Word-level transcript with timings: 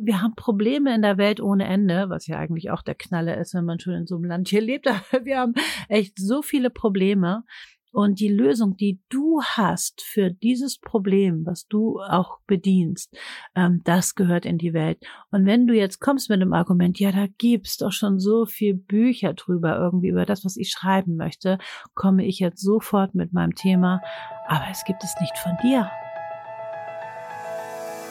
wir 0.00 0.22
haben 0.22 0.34
Probleme 0.34 0.94
in 0.94 1.02
der 1.02 1.18
Welt 1.18 1.40
ohne 1.40 1.66
Ende, 1.66 2.08
was 2.08 2.26
ja 2.26 2.38
eigentlich 2.38 2.70
auch 2.70 2.82
der 2.82 2.94
Knaller 2.94 3.36
ist, 3.38 3.54
wenn 3.54 3.64
man 3.64 3.78
schon 3.78 3.94
in 3.94 4.06
so 4.06 4.16
einem 4.16 4.24
Land 4.24 4.48
hier 4.48 4.60
lebt. 4.60 4.86
Aber 4.88 5.24
wir 5.24 5.38
haben 5.38 5.54
echt 5.88 6.18
so 6.18 6.42
viele 6.42 6.70
Probleme. 6.70 7.44
Und 7.92 8.20
die 8.20 8.28
Lösung, 8.28 8.76
die 8.76 9.00
du 9.08 9.42
hast 9.42 10.02
für 10.02 10.30
dieses 10.30 10.78
Problem, 10.78 11.44
was 11.44 11.66
du 11.66 11.98
auch 12.00 12.38
bedienst, 12.46 13.16
ähm, 13.56 13.80
das 13.84 14.14
gehört 14.14 14.46
in 14.46 14.58
die 14.58 14.72
Welt. 14.72 14.98
Und 15.32 15.44
wenn 15.44 15.66
du 15.66 15.74
jetzt 15.74 15.98
kommst 15.98 16.30
mit 16.30 16.40
dem 16.40 16.52
Argument, 16.52 17.00
ja, 17.00 17.10
da 17.10 17.26
gibt's 17.38 17.78
doch 17.78 17.90
schon 17.90 18.20
so 18.20 18.46
viel 18.46 18.74
Bücher 18.74 19.34
drüber, 19.34 19.76
irgendwie 19.76 20.08
über 20.08 20.24
das, 20.24 20.44
was 20.44 20.56
ich 20.56 20.70
schreiben 20.70 21.16
möchte, 21.16 21.58
komme 21.94 22.24
ich 22.24 22.38
jetzt 22.38 22.62
sofort 22.62 23.16
mit 23.16 23.32
meinem 23.32 23.56
Thema. 23.56 24.00
Aber 24.46 24.66
es 24.70 24.84
gibt 24.84 25.02
es 25.02 25.16
nicht 25.20 25.36
von 25.38 25.56
dir. 25.60 25.90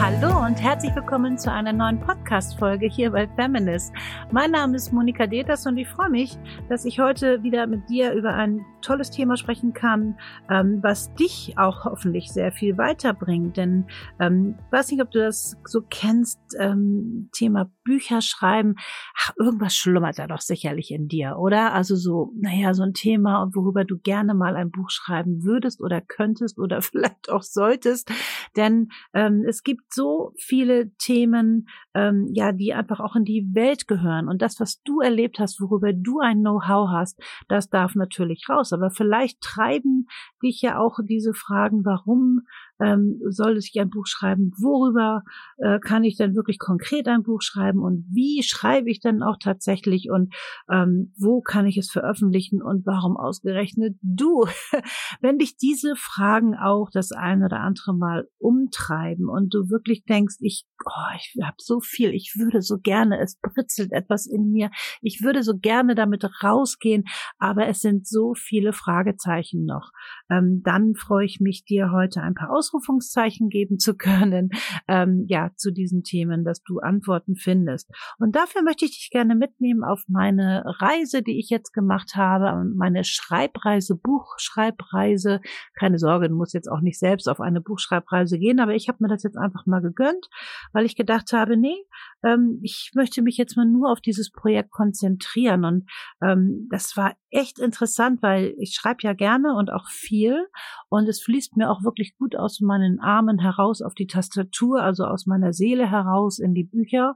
Hallo 0.00 0.46
und 0.46 0.54
herzlich 0.62 0.94
willkommen 0.94 1.36
zu 1.36 1.52
einer 1.52 1.72
neuen 1.72 2.00
Podcast-Folge 2.00 2.86
hier 2.86 3.10
bei 3.10 3.28
Feminist. 3.28 3.92
Mein 4.30 4.52
Name 4.52 4.76
ist 4.76 4.92
Monika 4.92 5.26
Deters 5.26 5.66
und 5.66 5.76
ich 5.76 5.86
freue 5.88 6.08
mich, 6.08 6.38
dass 6.68 6.84
ich 6.84 6.98
heute 6.98 7.42
wieder 7.42 7.66
mit 7.66 7.88
dir 7.90 8.12
über 8.12 8.32
ein 8.32 8.64
tolles 8.80 9.10
Thema 9.10 9.36
sprechen 9.36 9.74
kann, 9.74 10.18
ähm, 10.50 10.78
was 10.82 11.12
dich 11.14 11.54
auch 11.58 11.84
hoffentlich 11.84 12.32
sehr 12.32 12.52
viel 12.52 12.78
weiterbringt. 12.78 13.56
Denn 13.56 13.86
ähm, 14.18 14.58
weiß 14.70 14.90
nicht, 14.92 15.02
ob 15.02 15.10
du 15.10 15.18
das 15.18 15.56
so 15.64 15.82
kennst, 15.90 16.40
ähm, 16.58 17.28
Thema 17.32 17.70
Bücher 17.88 18.20
schreiben. 18.20 18.74
Ach, 19.16 19.32
irgendwas 19.38 19.74
schlummert 19.74 20.18
da 20.18 20.26
doch 20.26 20.42
sicherlich 20.42 20.90
in 20.90 21.08
dir, 21.08 21.38
oder? 21.38 21.72
Also 21.72 21.96
so, 21.96 22.32
naja, 22.36 22.74
so 22.74 22.82
ein 22.82 22.92
Thema, 22.92 23.48
worüber 23.54 23.86
du 23.86 23.96
gerne 23.96 24.34
mal 24.34 24.56
ein 24.56 24.70
Buch 24.70 24.90
schreiben 24.90 25.42
würdest 25.42 25.80
oder 25.80 26.02
könntest 26.02 26.58
oder 26.58 26.82
vielleicht 26.82 27.30
auch 27.30 27.42
solltest. 27.42 28.12
Denn 28.56 28.88
ähm, 29.14 29.42
es 29.48 29.62
gibt 29.62 29.94
so 29.94 30.34
viele 30.36 30.94
Themen, 30.96 31.66
ähm, 31.94 32.28
ja, 32.34 32.52
die 32.52 32.74
einfach 32.74 33.00
auch 33.00 33.16
in 33.16 33.24
die 33.24 33.48
Welt 33.54 33.88
gehören. 33.88 34.28
Und 34.28 34.42
das, 34.42 34.60
was 34.60 34.82
du 34.82 35.00
erlebt 35.00 35.38
hast, 35.38 35.58
worüber 35.58 35.94
du 35.94 36.20
ein 36.20 36.40
Know-how 36.40 36.90
hast, 36.90 37.18
das 37.48 37.70
darf 37.70 37.94
natürlich 37.94 38.50
raus. 38.50 38.74
Aber 38.74 38.90
vielleicht 38.90 39.40
treiben 39.40 40.08
dich 40.42 40.60
ja 40.60 40.78
auch 40.78 40.98
diese 41.02 41.32
Fragen, 41.32 41.86
warum 41.86 42.42
ähm, 42.80 43.20
soll 43.28 43.56
ich 43.58 43.78
ein 43.78 43.90
Buch 43.90 44.06
schreiben? 44.06 44.52
Worüber 44.60 45.22
äh, 45.58 45.78
kann 45.80 46.04
ich 46.04 46.16
denn 46.16 46.34
wirklich 46.34 46.58
konkret 46.58 47.08
ein 47.08 47.22
Buch 47.22 47.42
schreiben? 47.42 47.80
Und 47.80 48.06
wie 48.10 48.42
schreibe 48.42 48.90
ich 48.90 49.00
denn 49.00 49.22
auch 49.22 49.36
tatsächlich? 49.40 50.10
Und 50.10 50.34
ähm, 50.70 51.12
wo 51.18 51.40
kann 51.40 51.66
ich 51.66 51.76
es 51.76 51.90
veröffentlichen? 51.90 52.62
Und 52.62 52.86
warum 52.86 53.16
ausgerechnet 53.16 53.96
du? 54.02 54.46
Wenn 55.20 55.38
dich 55.38 55.56
diese 55.56 55.94
Fragen 55.96 56.54
auch 56.54 56.90
das 56.92 57.12
ein 57.12 57.42
oder 57.42 57.60
andere 57.60 57.94
Mal 57.94 58.28
umtreiben 58.38 59.28
und 59.28 59.54
du 59.54 59.70
wirklich 59.70 60.04
denkst, 60.04 60.36
ich, 60.40 60.66
oh, 60.84 61.14
ich 61.16 61.36
habe 61.42 61.56
so 61.58 61.80
viel, 61.80 62.14
ich 62.14 62.36
würde 62.38 62.62
so 62.62 62.78
gerne, 62.78 63.18
es 63.20 63.38
britzelt 63.40 63.92
etwas 63.92 64.26
in 64.26 64.50
mir, 64.50 64.70
ich 65.02 65.22
würde 65.22 65.42
so 65.42 65.56
gerne 65.58 65.94
damit 65.94 66.24
rausgehen, 66.42 67.04
aber 67.38 67.66
es 67.66 67.80
sind 67.80 68.06
so 68.06 68.34
viele 68.34 68.72
Fragezeichen 68.72 69.64
noch. 69.64 69.90
Ähm, 70.30 70.62
dann 70.64 70.94
freue 70.94 71.24
ich 71.24 71.40
mich, 71.40 71.64
dir 71.64 71.90
heute 71.92 72.22
ein 72.22 72.34
paar 72.34 72.50
Aus 72.50 72.67
Ausrufungszeichen 72.68 73.48
geben 73.48 73.78
zu 73.78 73.96
können, 73.96 74.50
ähm, 74.86 75.24
ja, 75.28 75.50
zu 75.56 75.72
diesen 75.72 76.02
Themen, 76.02 76.44
dass 76.44 76.62
du 76.62 76.78
Antworten 76.78 77.36
findest. 77.36 77.90
Und 78.18 78.36
dafür 78.36 78.62
möchte 78.62 78.84
ich 78.84 78.92
dich 78.92 79.10
gerne 79.10 79.34
mitnehmen 79.34 79.84
auf 79.84 80.04
meine 80.08 80.62
Reise, 80.80 81.22
die 81.22 81.38
ich 81.38 81.50
jetzt 81.50 81.72
gemacht 81.72 82.14
habe, 82.14 82.64
meine 82.74 83.04
Schreibreise, 83.04 83.96
Buchschreibreise. 83.96 85.40
Keine 85.78 85.98
Sorge, 85.98 86.28
du 86.28 86.34
musst 86.34 86.54
jetzt 86.54 86.70
auch 86.70 86.80
nicht 86.80 86.98
selbst 86.98 87.28
auf 87.28 87.40
eine 87.40 87.60
Buchschreibreise 87.60 88.38
gehen, 88.38 88.60
aber 88.60 88.74
ich 88.74 88.88
habe 88.88 88.98
mir 89.00 89.08
das 89.08 89.22
jetzt 89.22 89.36
einfach 89.36 89.66
mal 89.66 89.80
gegönnt, 89.80 90.28
weil 90.72 90.84
ich 90.84 90.96
gedacht 90.96 91.32
habe, 91.32 91.56
nee, 91.56 91.76
ähm, 92.24 92.60
ich 92.62 92.92
möchte 92.94 93.22
mich 93.22 93.36
jetzt 93.36 93.56
mal 93.56 93.66
nur 93.66 93.90
auf 93.90 94.00
dieses 94.00 94.30
Projekt 94.30 94.70
konzentrieren. 94.70 95.64
Und 95.64 95.90
ähm, 96.22 96.68
das 96.70 96.96
war 96.96 97.14
echt 97.30 97.58
interessant, 97.58 98.22
weil 98.22 98.54
ich 98.58 98.74
schreibe 98.74 99.02
ja 99.02 99.12
gerne 99.12 99.54
und 99.54 99.70
auch 99.70 99.88
viel 99.88 100.46
und 100.88 101.08
es 101.08 101.22
fließt 101.22 101.56
mir 101.56 101.70
auch 101.70 101.82
wirklich 101.82 102.16
gut 102.16 102.36
aus 102.36 102.60
meinen 102.60 103.00
Armen 103.00 103.38
heraus 103.38 103.82
auf 103.82 103.94
die 103.94 104.06
Tastatur, 104.06 104.82
also 104.82 105.04
aus 105.04 105.26
meiner 105.26 105.52
Seele 105.52 105.90
heraus 105.90 106.38
in 106.38 106.54
die 106.54 106.64
Bücher. 106.64 107.14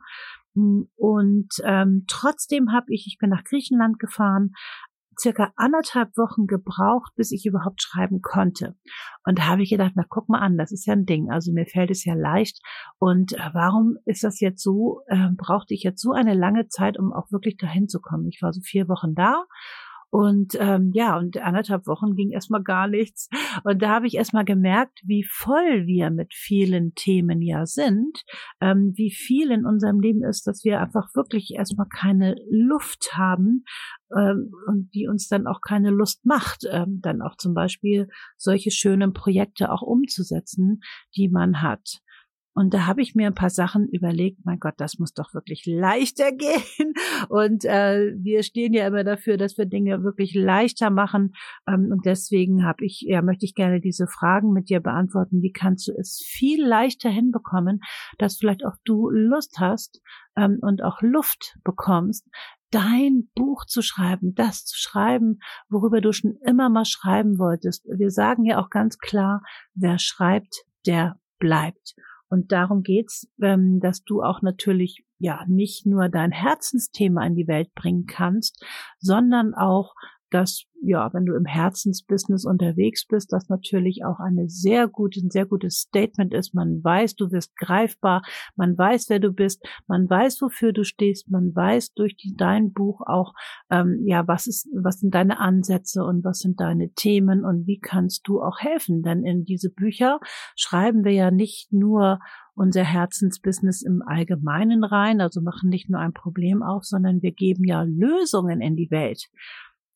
Und 0.54 1.48
ähm, 1.64 2.04
trotzdem 2.08 2.72
habe 2.72 2.86
ich, 2.88 3.06
ich 3.06 3.16
bin 3.18 3.30
nach 3.30 3.44
Griechenland 3.44 3.98
gefahren, 3.98 4.52
circa 5.18 5.52
anderthalb 5.56 6.16
Wochen 6.16 6.46
gebraucht, 6.46 7.12
bis 7.16 7.32
ich 7.32 7.46
überhaupt 7.46 7.82
schreiben 7.82 8.20
konnte. 8.22 8.76
Und 9.24 9.38
da 9.38 9.46
habe 9.46 9.62
ich 9.62 9.70
gedacht, 9.70 9.92
na 9.94 10.04
guck 10.08 10.28
mal 10.28 10.40
an, 10.40 10.56
das 10.56 10.72
ist 10.72 10.86
ja 10.86 10.94
ein 10.94 11.06
Ding. 11.06 11.30
Also 11.30 11.52
mir 11.52 11.66
fällt 11.66 11.90
es 11.90 12.04
ja 12.04 12.14
leicht. 12.14 12.60
Und 12.98 13.32
äh, 13.34 13.50
warum 13.52 13.96
ist 14.04 14.24
das 14.24 14.40
jetzt 14.40 14.62
so, 14.62 15.00
äh, 15.06 15.28
brauchte 15.36 15.74
ich 15.74 15.82
jetzt 15.82 16.02
so 16.02 16.12
eine 16.12 16.34
lange 16.34 16.68
Zeit, 16.68 16.98
um 16.98 17.12
auch 17.12 17.30
wirklich 17.30 17.56
dahin 17.56 17.88
zu 17.88 18.00
kommen? 18.00 18.28
Ich 18.28 18.40
war 18.42 18.52
so 18.52 18.60
vier 18.60 18.88
Wochen 18.88 19.14
da 19.14 19.44
und 20.12 20.58
ähm, 20.60 20.90
ja, 20.92 21.16
und 21.16 21.38
anderthalb 21.38 21.86
Wochen 21.86 22.14
ging 22.14 22.32
erstmal 22.32 22.62
gar 22.62 22.86
nichts. 22.86 23.30
Und 23.64 23.80
da 23.80 23.88
habe 23.88 24.06
ich 24.06 24.14
erstmal 24.14 24.44
gemerkt, 24.44 25.00
wie 25.06 25.24
voll 25.24 25.86
wir 25.86 26.10
mit 26.10 26.34
vielen 26.34 26.94
Themen 26.94 27.40
ja 27.40 27.64
sind, 27.64 28.22
ähm, 28.60 28.92
wie 28.94 29.10
viel 29.10 29.50
in 29.50 29.64
unserem 29.64 30.00
Leben 30.00 30.22
ist, 30.22 30.46
dass 30.46 30.64
wir 30.64 30.80
einfach 30.80 31.14
wirklich 31.14 31.54
erstmal 31.54 31.88
keine 31.88 32.36
Luft 32.50 33.16
haben 33.16 33.64
ähm, 34.14 34.52
und 34.66 34.90
die 34.92 35.08
uns 35.08 35.28
dann 35.28 35.46
auch 35.46 35.62
keine 35.66 35.88
Lust 35.88 36.26
macht, 36.26 36.66
ähm, 36.70 37.00
dann 37.00 37.22
auch 37.22 37.36
zum 37.38 37.54
Beispiel 37.54 38.06
solche 38.36 38.70
schönen 38.70 39.14
Projekte 39.14 39.72
auch 39.72 39.80
umzusetzen, 39.80 40.82
die 41.16 41.30
man 41.30 41.62
hat. 41.62 42.02
Und 42.54 42.74
da 42.74 42.86
habe 42.86 43.00
ich 43.00 43.14
mir 43.14 43.26
ein 43.26 43.34
paar 43.34 43.50
Sachen 43.50 43.88
überlegt, 43.88 44.44
mein 44.44 44.58
Gott, 44.58 44.74
das 44.76 44.98
muss 44.98 45.14
doch 45.14 45.32
wirklich 45.32 45.64
leichter 45.66 46.32
gehen. 46.36 46.92
Und 47.28 47.64
äh, 47.64 48.14
wir 48.18 48.42
stehen 48.42 48.74
ja 48.74 48.86
immer 48.86 49.04
dafür, 49.04 49.36
dass 49.36 49.56
wir 49.56 49.66
Dinge 49.66 50.02
wirklich 50.02 50.34
leichter 50.34 50.90
machen. 50.90 51.32
Ähm, 51.66 51.88
und 51.90 52.04
deswegen 52.04 52.64
habe 52.64 52.84
ich, 52.84 53.04
ja, 53.06 53.22
möchte 53.22 53.46
ich 53.46 53.54
gerne 53.54 53.80
diese 53.80 54.06
Fragen 54.06 54.52
mit 54.52 54.68
dir 54.68 54.80
beantworten. 54.80 55.40
Wie 55.40 55.52
kannst 55.52 55.88
du 55.88 55.92
es 55.92 56.22
viel 56.24 56.64
leichter 56.64 57.08
hinbekommen, 57.08 57.80
dass 58.18 58.36
vielleicht 58.36 58.64
auch 58.66 58.76
du 58.84 59.08
Lust 59.08 59.58
hast 59.58 60.02
ähm, 60.36 60.58
und 60.60 60.82
auch 60.82 61.00
Luft 61.00 61.58
bekommst, 61.64 62.28
dein 62.70 63.28
Buch 63.34 63.64
zu 63.66 63.82
schreiben, 63.82 64.34
das 64.34 64.64
zu 64.64 64.76
schreiben, 64.78 65.38
worüber 65.68 66.00
du 66.00 66.12
schon 66.12 66.36
immer 66.44 66.68
mal 66.68 66.84
schreiben 66.84 67.38
wolltest. 67.38 67.86
Wir 67.86 68.10
sagen 68.10 68.44
ja 68.44 68.60
auch 68.60 68.70
ganz 68.70 68.98
klar, 68.98 69.42
wer 69.74 69.98
schreibt, 69.98 70.64
der 70.86 71.16
bleibt. 71.38 71.94
Und 72.32 72.50
darum 72.50 72.82
geht's, 72.82 73.30
ähm, 73.42 73.78
dass 73.78 74.04
du 74.04 74.22
auch 74.22 74.40
natürlich 74.40 75.04
ja 75.18 75.44
nicht 75.48 75.84
nur 75.84 76.08
dein 76.08 76.32
Herzensthema 76.32 77.26
in 77.26 77.34
die 77.34 77.46
Welt 77.46 77.74
bringen 77.74 78.06
kannst, 78.06 78.64
sondern 79.00 79.52
auch 79.52 79.92
dass, 80.34 80.64
ja, 80.82 81.12
wenn 81.12 81.26
du 81.26 81.34
im 81.34 81.44
Herzensbusiness 81.44 82.44
unterwegs 82.44 83.06
bist, 83.06 83.32
das 83.32 83.48
natürlich 83.48 84.04
auch 84.04 84.18
eine 84.18 84.48
sehr 84.48 84.88
gute, 84.88 85.20
ein 85.20 85.30
sehr 85.30 85.46
gutes 85.46 85.80
Statement 85.80 86.34
ist. 86.34 86.54
Man 86.54 86.82
weiß, 86.82 87.14
du 87.16 87.30
wirst 87.30 87.56
greifbar, 87.56 88.22
man 88.56 88.76
weiß, 88.76 89.08
wer 89.08 89.20
du 89.20 89.32
bist, 89.32 89.64
man 89.86 90.08
weiß, 90.08 90.40
wofür 90.42 90.72
du 90.72 90.84
stehst, 90.84 91.30
man 91.30 91.54
weiß 91.54 91.94
durch 91.94 92.16
die, 92.16 92.34
dein 92.36 92.72
Buch 92.72 93.00
auch, 93.06 93.34
ähm, 93.70 94.02
ja, 94.04 94.26
was 94.26 94.46
ist, 94.46 94.68
was 94.74 95.00
sind 95.00 95.14
deine 95.14 95.38
Ansätze 95.38 96.04
und 96.04 96.24
was 96.24 96.38
sind 96.38 96.60
deine 96.60 96.92
Themen 96.94 97.44
und 97.44 97.66
wie 97.66 97.78
kannst 97.78 98.26
du 98.26 98.42
auch 98.42 98.58
helfen? 98.60 99.02
Denn 99.02 99.24
in 99.24 99.44
diese 99.44 99.70
Bücher 99.70 100.18
schreiben 100.56 101.04
wir 101.04 101.12
ja 101.12 101.30
nicht 101.30 101.72
nur 101.72 102.18
unser 102.54 102.84
Herzensbusiness 102.84 103.82
im 103.82 104.02
Allgemeinen 104.06 104.84
rein, 104.84 105.20
also 105.20 105.40
machen 105.40 105.70
nicht 105.70 105.88
nur 105.88 106.00
ein 106.00 106.12
Problem 106.12 106.62
auf, 106.62 106.84
sondern 106.84 107.22
wir 107.22 107.32
geben 107.32 107.64
ja 107.64 107.82
Lösungen 107.82 108.60
in 108.60 108.76
die 108.76 108.90
Welt. 108.90 109.28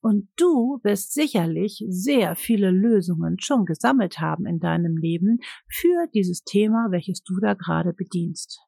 Und 0.01 0.29
du 0.37 0.79
wirst 0.83 1.15
sicherlich 1.15 1.85
sehr 1.89 2.37
viele 2.37 2.71
Lösungen 2.71 3.39
schon 3.41 3.65
gesammelt 3.65 4.21
haben 4.21 4.47
in 4.47 4.61
deinem 4.61 4.97
Leben 4.97 5.39
für 5.69 6.07
dieses 6.15 6.45
Thema, 6.45 6.89
welches 6.91 7.23
du 7.23 7.41
da 7.41 7.55
gerade 7.55 7.93
bedienst. 7.93 8.66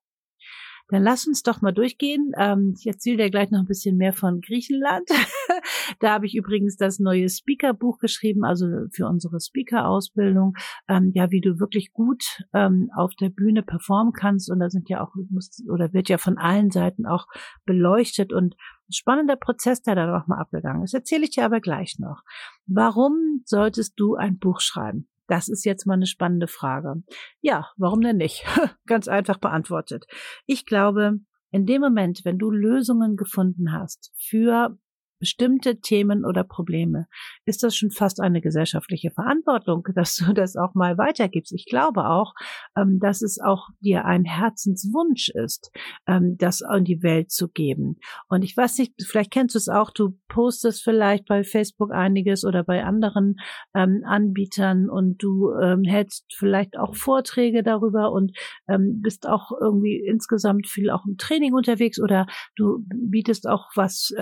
Dann 0.91 1.03
lass 1.03 1.27
uns 1.27 1.43
doch 1.43 1.61
mal 1.61 1.73
durchgehen. 1.73 2.33
Ähm, 2.39 2.75
ich 2.79 2.87
erzähle 2.87 3.25
dir 3.25 3.31
gleich 3.31 3.51
noch 3.51 3.61
ein 3.61 3.67
bisschen 3.67 3.97
mehr 3.97 4.13
von 4.13 4.41
Griechenland. 4.41 5.09
da 6.01 6.13
habe 6.13 6.27
ich 6.27 6.35
übrigens 6.35 6.77
das 6.77 6.99
neue 6.99 7.29
Speaker-Buch 7.29 7.99
geschrieben, 7.99 8.45
also 8.45 8.67
für 8.91 9.07
unsere 9.07 9.39
Speaker-Ausbildung, 9.39 10.55
ähm, 10.89 11.13
ja, 11.15 11.31
wie 11.31 11.41
du 11.41 11.61
wirklich 11.61 11.93
gut 11.93 12.43
ähm, 12.55 12.91
auf 12.97 13.15
der 13.15 13.29
Bühne 13.29 13.63
performen 13.63 14.13
kannst. 14.13 14.51
Und 14.51 14.61
da 14.61 14.71
sind 14.71 14.89
ja 14.89 15.03
auch, 15.03 15.15
muss, 15.31 15.63
oder 15.69 15.93
wird 15.93 16.09
ja 16.09 16.17
von 16.17 16.39
allen 16.39 16.71
Seiten 16.71 17.05
auch 17.07 17.27
beleuchtet 17.67 18.33
und 18.33 18.57
spannender 18.91 19.37
Prozess, 19.37 19.83
der 19.83 19.95
da 19.95 20.07
noch 20.07 20.27
mal 20.27 20.39
abgegangen 20.39 20.83
ist. 20.83 20.95
Erzähle 20.95 21.25
ich 21.25 21.31
dir 21.31 21.45
aber 21.45 21.61
gleich 21.61 21.99
noch. 21.99 22.23
Warum 22.67 23.43
solltest 23.45 24.01
du 24.01 24.15
ein 24.15 24.39
Buch 24.39 24.61
schreiben? 24.61 25.07
Das 25.29 25.49
ist 25.49 25.65
jetzt 25.65 25.87
mal 25.87 25.95
eine 25.95 26.07
spannende 26.07 26.49
Frage. 26.49 27.03
Ja, 27.41 27.69
warum 27.77 28.01
denn 28.01 28.17
nicht? 28.17 28.45
Ganz 28.87 29.07
einfach 29.07 29.39
beantwortet. 29.39 30.07
Ich 30.47 30.67
glaube, 30.67 31.21
in 31.51 31.67
dem 31.67 31.81
Moment, 31.81 32.25
wenn 32.25 32.39
du 32.39 32.51
Lösungen 32.51 33.17
gefunden 33.17 33.73
hast 33.73 34.13
für 34.19 34.77
bestimmte 35.19 35.81
Themen 35.81 36.25
oder 36.25 36.45
Probleme, 36.45 37.07
ist 37.45 37.63
das 37.63 37.77
schon 37.77 37.91
fast 37.91 38.21
eine 38.21 38.41
gesellschaftliche 38.41 39.11
Verantwortung, 39.11 39.85
dass 39.95 40.17
du 40.17 40.33
das 40.33 40.57
auch 40.57 40.75
mal 40.75 40.99
weitergibst. 40.99 41.53
Ich 41.53 41.67
glaube 41.67 42.09
auch, 42.09 42.35
ähm, 42.77 42.99
dass 43.01 43.23
es 43.23 43.39
auch 43.41 43.69
dir 43.81 44.05
ein 44.05 44.25
Herzenswunsch 44.25 45.31
ist, 45.31 45.71
ähm, 46.07 46.37
das 46.39 46.63
in 46.77 46.85
die 46.85 47.03
Welt 47.03 47.31
zu 47.31 47.49
geben. 47.49 47.97
Und 48.29 48.43
ich 48.43 48.57
weiß 48.57 48.79
nicht, 48.79 48.95
vielleicht 49.07 49.31
kennst 49.31 49.55
du 49.55 49.59
es 49.59 49.69
auch, 49.69 49.91
du 49.91 50.17
postest 50.29 50.83
vielleicht 50.83 51.27
bei 51.27 51.45
Facebook 51.45 51.93
einiges 51.93 52.45
oder 52.45 52.63
bei 52.63 52.85
anderen 52.85 53.37
ähm, 53.75 54.03
Anbietern 54.05 54.89
und 54.89 55.23
du 55.23 55.49
hältst 55.85 56.27
vielleicht 56.37 56.79
auch 56.79 56.95
Vorträge 56.95 57.63
darüber 57.63 58.13
und 58.13 58.37
bist 58.67 59.27
auch 59.27 59.51
irgendwie 59.61 60.05
insgesamt 60.07 60.67
viel 60.67 60.91
auch 60.91 61.05
im 61.07 61.17
Training 61.17 61.55
unterwegs 61.55 62.01
oder 62.01 62.27
du 62.57 62.85
bietest 62.89 63.49
auch 63.49 63.69
was 63.75 64.13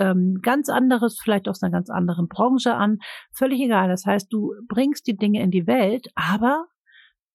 ganz 0.41 0.69
anderes 0.69 0.86
anderes, 0.91 1.19
vielleicht 1.19 1.47
aus 1.47 1.61
einer 1.61 1.71
ganz 1.71 1.89
anderen 1.89 2.27
Branche 2.27 2.73
an. 2.75 2.99
Völlig 3.31 3.61
egal. 3.61 3.89
Das 3.89 4.05
heißt, 4.05 4.31
du 4.31 4.53
bringst 4.67 5.07
die 5.07 5.17
Dinge 5.17 5.41
in 5.41 5.51
die 5.51 5.67
Welt, 5.67 6.07
aber 6.15 6.65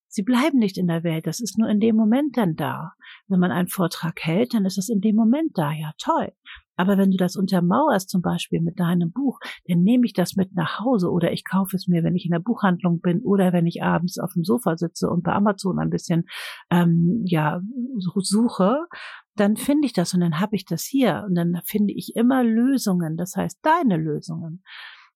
sie 0.08 0.22
bleiben 0.22 0.58
nicht 0.58 0.78
in 0.78 0.86
der 0.86 1.04
Welt. 1.04 1.26
Das 1.26 1.40
ist 1.40 1.58
nur 1.58 1.68
in 1.68 1.80
dem 1.80 1.96
Moment 1.96 2.36
dann 2.36 2.56
da. 2.56 2.92
Wenn 3.28 3.40
man 3.40 3.52
einen 3.52 3.68
Vortrag 3.68 4.20
hält, 4.22 4.54
dann 4.54 4.64
ist 4.64 4.78
es 4.78 4.88
in 4.88 5.00
dem 5.00 5.16
Moment 5.16 5.56
da. 5.56 5.72
Ja, 5.72 5.92
toll. 5.98 6.32
Aber 6.76 6.96
wenn 6.96 7.10
du 7.10 7.16
das 7.16 7.36
untermauerst, 7.36 8.08
zum 8.08 8.22
Beispiel 8.22 8.60
mit 8.60 8.80
deinem 8.80 9.12
Buch, 9.12 9.38
dann 9.68 9.82
nehme 9.82 10.06
ich 10.06 10.14
das 10.14 10.36
mit 10.36 10.54
nach 10.54 10.80
Hause 10.80 11.10
oder 11.10 11.32
ich 11.32 11.44
kaufe 11.44 11.76
es 11.76 11.86
mir, 11.86 12.02
wenn 12.02 12.16
ich 12.16 12.24
in 12.24 12.32
der 12.32 12.40
Buchhandlung 12.40 13.00
bin 13.00 13.20
oder 13.22 13.52
wenn 13.52 13.66
ich 13.66 13.82
abends 13.82 14.18
auf 14.18 14.32
dem 14.32 14.42
Sofa 14.42 14.76
sitze 14.76 15.08
und 15.10 15.22
bei 15.22 15.32
Amazon 15.32 15.78
ein 15.78 15.90
bisschen 15.90 16.24
ähm, 16.70 17.22
ja 17.26 17.60
suche 17.98 18.86
dann 19.36 19.56
finde 19.56 19.86
ich 19.86 19.92
das 19.92 20.14
und 20.14 20.20
dann 20.20 20.40
habe 20.40 20.56
ich 20.56 20.64
das 20.64 20.84
hier 20.84 21.24
und 21.26 21.34
dann 21.34 21.60
finde 21.64 21.92
ich 21.94 22.14
immer 22.14 22.44
Lösungen, 22.44 23.16
das 23.16 23.34
heißt 23.36 23.58
deine 23.62 23.96
Lösungen. 23.96 24.62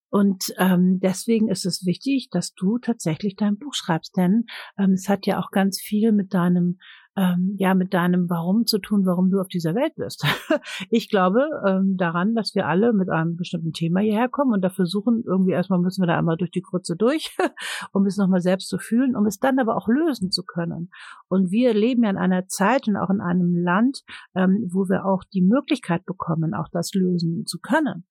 Und 0.09 0.55
ähm, 0.59 1.01
deswegen 1.03 1.49
ist 1.49 1.67
es 1.67 1.85
wichtig, 1.85 2.29
dass 2.31 2.55
du 2.55 2.79
tatsächlich 2.79 3.37
dein 3.37 3.59
Buch 3.59 3.75
schreibst, 3.75 4.17
denn 4.17 4.45
ähm, 4.79 4.93
es 4.93 5.09
hat 5.09 5.27
ja 5.27 5.41
auch 5.41 5.51
ganz 5.51 5.81
viel 5.81 6.13
mit 6.13 6.33
deinem 6.33 6.79
ähm, 7.17 7.55
ja 7.59 7.75
mit 7.75 7.95
deinem 7.95 8.29
Warum 8.29 8.67
zu 8.67 8.79
tun, 8.79 9.07
warum 9.07 9.31
du 9.31 9.41
auf 9.41 9.49
dieser 9.49 9.75
Welt 9.75 9.95
bist. 9.97 10.25
ich 10.91 11.09
glaube 11.09 11.49
ähm, 11.67 11.97
daran, 11.97 12.35
dass 12.35 12.55
wir 12.55 12.67
alle 12.67 12.93
mit 12.93 13.09
einem 13.09 13.37
bestimmten 13.37 13.73
Thema 13.73 14.01
hierher 14.01 14.29
kommen 14.29 14.53
und 14.53 14.63
dafür 14.63 14.87
suchen, 14.87 15.25
irgendwie 15.27 15.53
erstmal 15.53 15.79
müssen 15.79 16.03
wir 16.03 16.07
da 16.07 16.19
einmal 16.19 16.37
durch 16.37 16.51
die 16.51 16.63
Krütze 16.63 16.97
durch, 16.97 17.37
um 17.93 18.05
es 18.07 18.17
nochmal 18.17 18.41
selbst 18.41 18.69
zu 18.69 18.79
fühlen, 18.79 19.17
um 19.17 19.27
es 19.27 19.39
dann 19.39 19.59
aber 19.59 19.77
auch 19.77 19.89
lösen 19.89 20.31
zu 20.31 20.45
können. 20.45 20.91
Und 21.29 21.51
wir 21.51 21.73
leben 21.73 22.05
ja 22.05 22.11
in 22.11 22.19
einer 22.19 22.47
Zeit 22.49 22.87
und 22.87 22.97
auch 22.97 23.11
in 23.11 23.21
einem 23.21 23.57
Land, 23.57 24.03
ähm, 24.35 24.69
wo 24.71 24.89
wir 24.89 25.07
auch 25.07 25.25
die 25.25 25.43
Möglichkeit 25.43 26.05
bekommen, 26.05 26.55
auch 26.55 26.69
das 26.71 26.93
lösen 26.95 27.47
zu 27.47 27.59
können. 27.61 28.05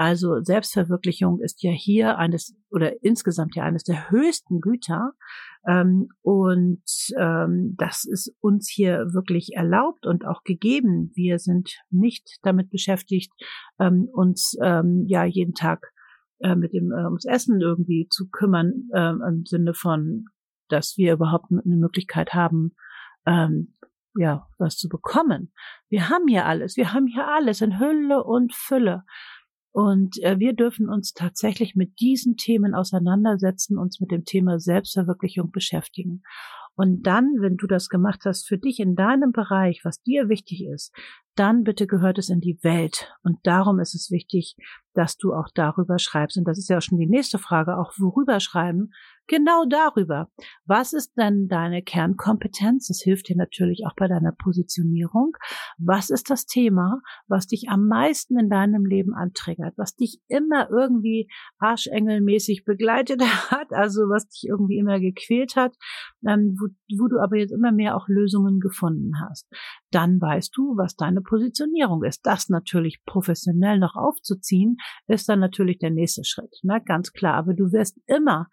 Also 0.00 0.40
Selbstverwirklichung 0.40 1.40
ist 1.40 1.62
ja 1.62 1.72
hier 1.72 2.16
eines 2.16 2.56
oder 2.70 3.04
insgesamt 3.04 3.54
ja 3.54 3.64
eines 3.64 3.84
der 3.84 4.10
höchsten 4.10 4.62
Güter. 4.62 5.12
Ähm, 5.68 6.08
und 6.22 6.82
ähm, 7.18 7.74
das 7.76 8.06
ist 8.06 8.34
uns 8.40 8.70
hier 8.70 9.12
wirklich 9.12 9.50
erlaubt 9.52 10.06
und 10.06 10.26
auch 10.26 10.42
gegeben. 10.42 11.12
Wir 11.14 11.38
sind 11.38 11.76
nicht 11.90 12.38
damit 12.42 12.70
beschäftigt, 12.70 13.30
ähm, 13.78 14.08
uns 14.10 14.56
ähm, 14.62 15.04
ja 15.06 15.24
jeden 15.26 15.52
Tag 15.52 15.92
äh, 16.38 16.54
mit 16.54 16.72
dem 16.72 16.92
äh, 16.92 17.04
ums 17.04 17.26
Essen 17.26 17.60
irgendwie 17.60 18.08
zu 18.08 18.30
kümmern, 18.30 18.88
äh, 18.94 19.10
im 19.10 19.44
Sinne 19.44 19.74
von, 19.74 20.24
dass 20.70 20.94
wir 20.96 21.12
überhaupt 21.12 21.50
eine 21.50 21.76
Möglichkeit 21.76 22.32
haben, 22.32 22.74
ähm, 23.26 23.74
ja, 24.16 24.48
was 24.56 24.78
zu 24.78 24.88
bekommen. 24.88 25.52
Wir 25.90 26.08
haben 26.08 26.26
hier 26.26 26.46
alles, 26.46 26.78
wir 26.78 26.94
haben 26.94 27.06
hier 27.06 27.28
alles 27.28 27.60
in 27.60 27.78
Hülle 27.78 28.24
und 28.24 28.54
Fülle. 28.54 29.04
Und 29.72 30.20
äh, 30.22 30.38
wir 30.38 30.52
dürfen 30.52 30.88
uns 30.88 31.12
tatsächlich 31.12 31.76
mit 31.76 32.00
diesen 32.00 32.36
Themen 32.36 32.74
auseinandersetzen, 32.74 33.78
uns 33.78 34.00
mit 34.00 34.10
dem 34.10 34.24
Thema 34.24 34.58
Selbstverwirklichung 34.58 35.50
beschäftigen. 35.50 36.22
Und 36.74 37.02
dann, 37.02 37.34
wenn 37.40 37.56
du 37.56 37.66
das 37.66 37.88
gemacht 37.88 38.20
hast 38.24 38.48
für 38.48 38.56
dich 38.56 38.80
in 38.80 38.96
deinem 38.96 39.32
Bereich, 39.32 39.82
was 39.84 40.02
dir 40.02 40.28
wichtig 40.28 40.64
ist, 40.64 40.94
dann 41.34 41.62
bitte 41.62 41.86
gehört 41.86 42.18
es 42.18 42.30
in 42.30 42.40
die 42.40 42.58
Welt. 42.62 43.12
Und 43.22 43.38
darum 43.44 43.80
ist 43.80 43.94
es 43.94 44.10
wichtig, 44.10 44.56
dass 44.94 45.16
du 45.16 45.32
auch 45.34 45.48
darüber 45.54 45.98
schreibst. 45.98 46.38
Und 46.38 46.44
das 46.44 46.58
ist 46.58 46.68
ja 46.68 46.78
auch 46.78 46.82
schon 46.82 46.98
die 46.98 47.06
nächste 47.06 47.38
Frage, 47.38 47.76
auch 47.76 47.92
worüber 47.98 48.40
schreiben. 48.40 48.92
Genau 49.30 49.64
darüber. 49.64 50.28
Was 50.64 50.92
ist 50.92 51.16
denn 51.16 51.46
deine 51.46 51.84
Kernkompetenz? 51.84 52.88
Das 52.88 53.00
hilft 53.00 53.28
dir 53.28 53.36
natürlich 53.36 53.84
auch 53.86 53.94
bei 53.94 54.08
deiner 54.08 54.32
Positionierung. 54.32 55.36
Was 55.78 56.10
ist 56.10 56.30
das 56.30 56.46
Thema, 56.46 57.00
was 57.28 57.46
dich 57.46 57.68
am 57.68 57.86
meisten 57.86 58.36
in 58.36 58.50
deinem 58.50 58.84
Leben 58.84 59.14
antriggert, 59.14 59.74
was 59.76 59.94
dich 59.94 60.20
immer 60.26 60.68
irgendwie 60.68 61.30
arschengelmäßig 61.60 62.64
begleitet 62.64 63.22
hat, 63.52 63.72
also 63.72 64.08
was 64.08 64.26
dich 64.26 64.48
irgendwie 64.48 64.78
immer 64.78 64.98
gequält 64.98 65.54
hat, 65.54 65.76
ähm, 66.26 66.56
wo, 66.58 66.66
wo 66.98 67.06
du 67.06 67.20
aber 67.20 67.36
jetzt 67.36 67.52
immer 67.52 67.70
mehr 67.70 67.94
auch 67.94 68.08
Lösungen 68.08 68.58
gefunden 68.58 69.12
hast. 69.20 69.46
Dann 69.92 70.20
weißt 70.20 70.50
du, 70.56 70.76
was 70.76 70.96
deine 70.96 71.20
Positionierung 71.20 72.02
ist. 72.02 72.26
Das 72.26 72.48
natürlich 72.48 73.00
professionell 73.06 73.78
noch 73.78 73.94
aufzuziehen, 73.94 74.78
ist 75.06 75.28
dann 75.28 75.38
natürlich 75.38 75.78
der 75.78 75.90
nächste 75.90 76.24
Schritt. 76.24 76.58
Ne? 76.64 76.82
Ganz 76.84 77.12
klar. 77.12 77.34
Aber 77.34 77.54
du 77.54 77.70
wirst 77.70 77.96
immer 78.08 78.48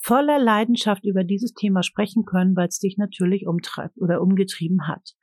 voller 0.00 0.38
Leidenschaft 0.38 1.04
über 1.04 1.24
dieses 1.24 1.54
Thema 1.54 1.82
sprechen 1.82 2.24
können, 2.24 2.56
weil 2.56 2.68
es 2.68 2.78
dich 2.78 2.96
natürlich 2.96 3.46
umtreibt 3.46 4.00
oder 4.00 4.20
umgetrieben 4.20 4.86
hat. 4.88 5.14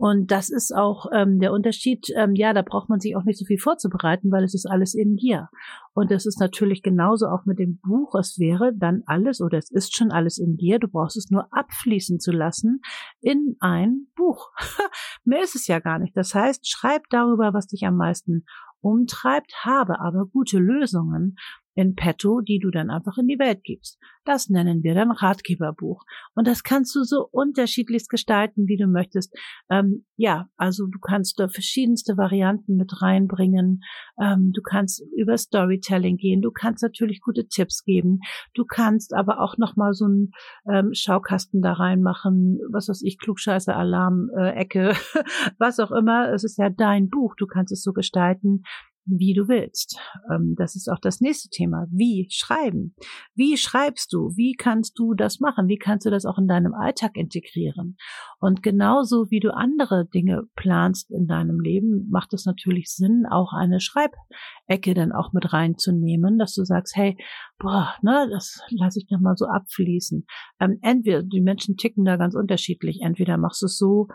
Und 0.00 0.30
das 0.30 0.48
ist 0.48 0.74
auch 0.74 1.08
ähm, 1.12 1.40
der 1.40 1.52
Unterschied. 1.52 2.06
Ähm, 2.16 2.34
ja, 2.34 2.54
da 2.54 2.62
braucht 2.62 2.88
man 2.88 3.00
sich 3.00 3.16
auch 3.16 3.24
nicht 3.24 3.38
so 3.38 3.44
viel 3.44 3.58
vorzubereiten, 3.58 4.32
weil 4.32 4.44
es 4.44 4.54
ist 4.54 4.64
alles 4.64 4.94
in 4.94 5.16
dir. 5.16 5.50
Und 5.92 6.10
das 6.10 6.24
ist 6.24 6.40
natürlich 6.40 6.82
genauso 6.82 7.26
auch 7.26 7.44
mit 7.44 7.58
dem 7.58 7.78
Buch. 7.80 8.14
Es 8.14 8.38
wäre 8.38 8.72
dann 8.74 9.02
alles 9.04 9.42
oder 9.42 9.58
es 9.58 9.70
ist 9.70 9.94
schon 9.94 10.10
alles 10.10 10.38
in 10.38 10.56
dir. 10.56 10.78
Du 10.78 10.88
brauchst 10.88 11.18
es 11.18 11.30
nur 11.30 11.48
abfließen 11.50 12.18
zu 12.18 12.32
lassen 12.32 12.80
in 13.20 13.56
ein 13.60 14.06
Buch. 14.16 14.48
Mehr 15.24 15.42
ist 15.42 15.54
es 15.54 15.66
ja 15.66 15.80
gar 15.80 15.98
nicht. 15.98 16.16
Das 16.16 16.34
heißt, 16.34 16.66
schreib 16.66 17.02
darüber, 17.10 17.52
was 17.52 17.66
dich 17.66 17.84
am 17.84 17.96
meisten 17.98 18.46
umtreibt, 18.80 19.52
habe 19.66 20.00
aber 20.00 20.24
gute 20.24 20.58
Lösungen 20.58 21.36
in 21.74 21.94
petto, 21.94 22.40
die 22.40 22.58
du 22.58 22.70
dann 22.70 22.90
einfach 22.90 23.16
in 23.18 23.26
die 23.26 23.38
Welt 23.38 23.62
gibst. 23.62 23.98
Das 24.24 24.48
nennen 24.48 24.82
wir 24.82 24.94
dann 24.94 25.10
Ratgeberbuch. 25.10 26.04
Und 26.34 26.46
das 26.46 26.62
kannst 26.62 26.94
du 26.94 27.04
so 27.04 27.26
unterschiedlichst 27.30 28.10
gestalten, 28.10 28.66
wie 28.66 28.76
du 28.76 28.86
möchtest. 28.86 29.34
Ähm, 29.70 30.04
ja, 30.16 30.48
also 30.56 30.86
du 30.86 30.98
kannst 30.98 31.38
da 31.38 31.48
verschiedenste 31.48 32.16
Varianten 32.16 32.76
mit 32.76 33.00
reinbringen. 33.00 33.82
Ähm, 34.20 34.52
du 34.52 34.60
kannst 34.62 35.02
über 35.16 35.38
Storytelling 35.38 36.16
gehen. 36.16 36.42
Du 36.42 36.50
kannst 36.50 36.82
natürlich 36.82 37.20
gute 37.20 37.48
Tipps 37.48 37.82
geben. 37.82 38.20
Du 38.54 38.64
kannst 38.64 39.14
aber 39.14 39.40
auch 39.40 39.56
nochmal 39.56 39.94
so 39.94 40.04
einen 40.04 40.32
ähm, 40.70 40.90
Schaukasten 40.92 41.62
da 41.62 41.72
reinmachen. 41.72 42.58
Was 42.70 42.88
weiß 42.88 43.02
ich, 43.02 43.18
Klugscheiße, 43.18 43.74
Alarm, 43.74 44.28
äh, 44.36 44.50
Ecke, 44.50 44.94
was 45.58 45.80
auch 45.80 45.92
immer. 45.92 46.32
Es 46.32 46.44
ist 46.44 46.58
ja 46.58 46.68
dein 46.68 47.08
Buch. 47.08 47.34
Du 47.36 47.46
kannst 47.46 47.72
es 47.72 47.82
so 47.82 47.92
gestalten, 47.92 48.64
wie 49.04 49.34
du 49.34 49.48
willst. 49.48 49.98
Ähm, 50.32 50.54
das 50.56 50.76
ist 50.76 50.88
auch 50.88 51.00
das 51.00 51.20
nächste 51.20 51.48
Thema. 51.48 51.86
Wie 51.90 52.28
schreiben? 52.30 52.94
Wie 53.34 53.56
schreibst 53.56 54.12
du? 54.12 54.32
Wie 54.36 54.54
kannst 54.54 54.98
du 54.98 55.14
das 55.14 55.40
machen? 55.40 55.68
Wie 55.68 55.78
kannst 55.78 56.06
du 56.06 56.10
das 56.10 56.24
auch 56.24 56.38
in 56.38 56.46
deinem 56.46 56.74
Alltag 56.74 57.16
integrieren? 57.16 57.96
Und 58.38 58.62
genauso 58.62 59.30
wie 59.30 59.40
du 59.40 59.54
andere 59.54 60.06
Dinge 60.06 60.44
planst 60.54 61.10
in 61.10 61.26
deinem 61.26 61.60
Leben, 61.60 62.08
macht 62.10 62.32
es 62.32 62.44
natürlich 62.46 62.88
Sinn, 62.88 63.24
auch 63.30 63.52
eine 63.52 63.80
Schreibecke 63.80 64.94
dann 64.94 65.12
auch 65.12 65.32
mit 65.32 65.52
reinzunehmen, 65.52 66.38
dass 66.38 66.54
du 66.54 66.64
sagst, 66.64 66.96
hey, 66.96 67.16
boah, 67.58 67.94
ne, 68.02 68.28
das 68.30 68.60
lasse 68.70 69.00
ich 69.00 69.06
doch 69.08 69.20
mal 69.20 69.36
so 69.36 69.46
abfließen. 69.46 70.26
Ähm, 70.60 70.78
entweder, 70.82 71.22
die 71.22 71.40
Menschen 71.40 71.76
ticken 71.76 72.04
da 72.04 72.16
ganz 72.16 72.34
unterschiedlich. 72.34 73.00
Entweder 73.02 73.36
machst 73.36 73.62
du 73.62 73.66
es 73.66 73.76
so, 73.76 74.08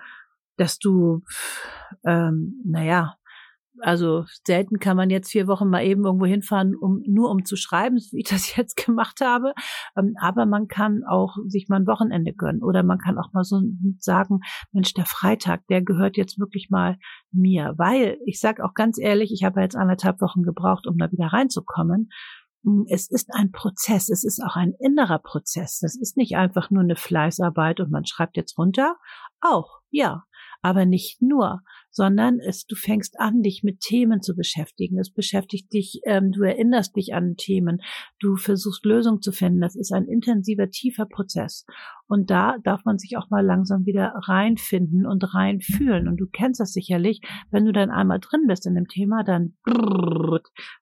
dass 0.57 0.79
du, 0.79 1.21
ähm, 2.05 2.61
naja, 2.65 3.15
also 3.81 4.25
selten 4.45 4.79
kann 4.79 4.97
man 4.97 5.09
jetzt 5.09 5.31
vier 5.31 5.47
Wochen 5.47 5.69
mal 5.69 5.83
eben 5.83 6.05
irgendwo 6.05 6.25
hinfahren, 6.25 6.75
um 6.75 7.01
nur 7.07 7.29
um 7.29 7.45
zu 7.45 7.55
schreiben, 7.55 7.97
wie 8.11 8.19
ich 8.19 8.29
das 8.29 8.55
jetzt 8.55 8.75
gemacht 8.77 9.21
habe. 9.21 9.53
Ähm, 9.97 10.15
aber 10.19 10.45
man 10.45 10.67
kann 10.67 11.03
auch 11.03 11.35
sich 11.47 11.67
mal 11.67 11.77
ein 11.77 11.87
Wochenende 11.87 12.33
gönnen 12.33 12.63
oder 12.63 12.83
man 12.83 12.99
kann 12.99 13.17
auch 13.17 13.33
mal 13.33 13.43
so 13.43 13.61
sagen, 13.99 14.39
Mensch, 14.71 14.93
der 14.93 15.05
Freitag, 15.05 15.67
der 15.67 15.81
gehört 15.81 16.17
jetzt 16.17 16.39
wirklich 16.39 16.69
mal 16.69 16.97
mir, 17.31 17.73
weil 17.77 18.17
ich 18.25 18.39
sage 18.39 18.63
auch 18.63 18.73
ganz 18.73 18.97
ehrlich, 18.99 19.31
ich 19.31 19.43
habe 19.43 19.61
jetzt 19.61 19.75
anderthalb 19.75 20.21
Wochen 20.21 20.43
gebraucht, 20.43 20.87
um 20.87 20.97
da 20.97 21.11
wieder 21.11 21.27
reinzukommen. 21.27 22.09
Hm, 22.63 22.85
es 22.89 23.09
ist 23.09 23.29
ein 23.33 23.51
Prozess, 23.51 24.09
es 24.09 24.23
ist 24.23 24.41
auch 24.43 24.55
ein 24.55 24.73
innerer 24.79 25.19
Prozess. 25.19 25.79
Das 25.79 25.95
ist 25.95 26.17
nicht 26.17 26.35
einfach 26.35 26.71
nur 26.71 26.83
eine 26.83 26.95
Fleißarbeit 26.95 27.79
und 27.79 27.91
man 27.91 28.05
schreibt 28.05 28.37
jetzt 28.37 28.57
runter. 28.57 28.95
Auch, 29.41 29.81
ja. 29.91 30.23
Aber 30.61 30.85
nicht 30.85 31.21
nur, 31.21 31.61
sondern 31.95 32.39
es, 32.39 32.65
du 32.65 32.75
fängst 32.75 33.19
an, 33.19 33.41
dich 33.41 33.63
mit 33.63 33.79
Themen 33.79 34.21
zu 34.21 34.35
beschäftigen. 34.35 34.99
Es 34.99 35.11
beschäftigt 35.11 35.71
dich, 35.71 36.01
ähm, 36.05 36.31
du 36.31 36.43
erinnerst 36.43 36.95
dich 36.95 37.13
an 37.13 37.35
Themen, 37.37 37.81
du 38.19 38.35
versuchst 38.35 38.85
Lösungen 38.85 39.21
zu 39.21 39.31
finden. 39.31 39.61
Das 39.61 39.77
ist 39.77 39.93
ein 39.93 40.05
intensiver, 40.05 40.69
tiefer 40.69 41.05
Prozess. 41.05 41.65
Und 42.07 42.29
da 42.29 42.57
darf 42.63 42.83
man 42.83 42.97
sich 42.97 43.17
auch 43.17 43.29
mal 43.29 43.43
langsam 43.43 43.85
wieder 43.85 44.13
reinfinden 44.27 45.05
und 45.05 45.33
reinfühlen. 45.33 46.07
Und 46.07 46.17
du 46.17 46.27
kennst 46.27 46.59
das 46.59 46.73
sicherlich, 46.73 47.21
wenn 47.49 47.65
du 47.65 47.71
dann 47.71 47.89
einmal 47.89 48.19
drin 48.19 48.45
bist 48.47 48.67
in 48.67 48.75
dem 48.75 48.87
Thema, 48.87 49.23
dann, 49.23 49.55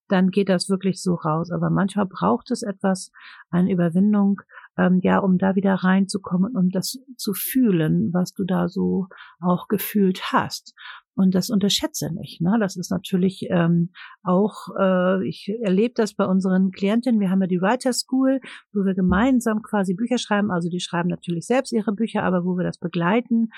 dann 0.08 0.32
geht 0.32 0.50
das 0.50 0.68
wirklich 0.68 1.02
so 1.02 1.14
raus. 1.14 1.52
Aber 1.52 1.70
manchmal 1.70 2.08
braucht 2.08 2.50
es 2.50 2.64
etwas, 2.64 3.12
eine 3.52 3.72
Überwindung, 3.72 4.42
ähm, 4.78 5.00
ja, 5.04 5.20
um 5.20 5.38
da 5.38 5.56
wieder 5.56 5.76
reinzukommen, 5.76 6.56
um 6.56 6.70
das 6.70 7.00
zu 7.18 7.34
fühlen, 7.34 8.12
was 8.14 8.34
du 8.34 8.44
da 8.44 8.68
so 8.68 9.08
auch 9.40 9.68
gefühlt 9.68 10.32
hast. 10.32 10.74
Und 11.16 11.36
das 11.36 11.52
unterschätze 11.52 12.12
nicht. 12.12 12.42
Ne? 12.42 12.58
Das 12.60 12.76
ist 12.76 12.90
natürlich 12.90 13.46
ähm, 13.52 13.92
auch, 14.24 14.70
äh, 14.80 15.28
ich 15.28 15.52
erlebe 15.62 15.94
das 15.96 16.16
bei 16.16 16.26
unseren 16.26 16.72
Klientinnen. 16.72 17.20
Wir 17.20 17.30
haben 17.30 17.42
ja 17.42 17.48
die 17.48 17.62
Writer 17.62 17.94
School, 17.94 18.40
wo 18.74 18.84
wir 18.84 18.96
gemeinsam 18.96 19.62
quasi 19.62 19.94
Bücher 19.94 20.18
schreiben. 20.18 20.50
Also 20.50 20.70
die 20.70 20.80
schreiben 20.80 21.10
natürlich 21.10 21.46
selbst 21.46 21.72
ihre 21.72 21.94
Bücher, 21.94 22.24
aber 22.24 22.46
wo 22.46 22.58
wir 22.58 22.64
das 22.64 22.80
begleiten. 22.80 23.50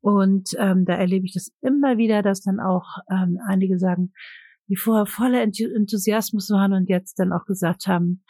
Und 0.00 0.50
ähm, 0.58 0.84
da 0.84 0.94
erlebe 0.94 1.26
ich 1.26 1.32
das 1.32 1.50
immer 1.60 1.96
wieder, 1.96 2.22
dass 2.22 2.40
dann 2.40 2.60
auch 2.60 2.98
ähm, 3.10 3.38
einige 3.48 3.78
sagen, 3.78 4.12
die 4.68 4.76
vorher 4.76 5.06
voller 5.06 5.42
Enthusiasmus 5.42 6.50
waren 6.50 6.72
und 6.72 6.88
jetzt 6.88 7.18
dann 7.18 7.32
auch 7.32 7.46
gesagt 7.46 7.86
haben, 7.88 8.22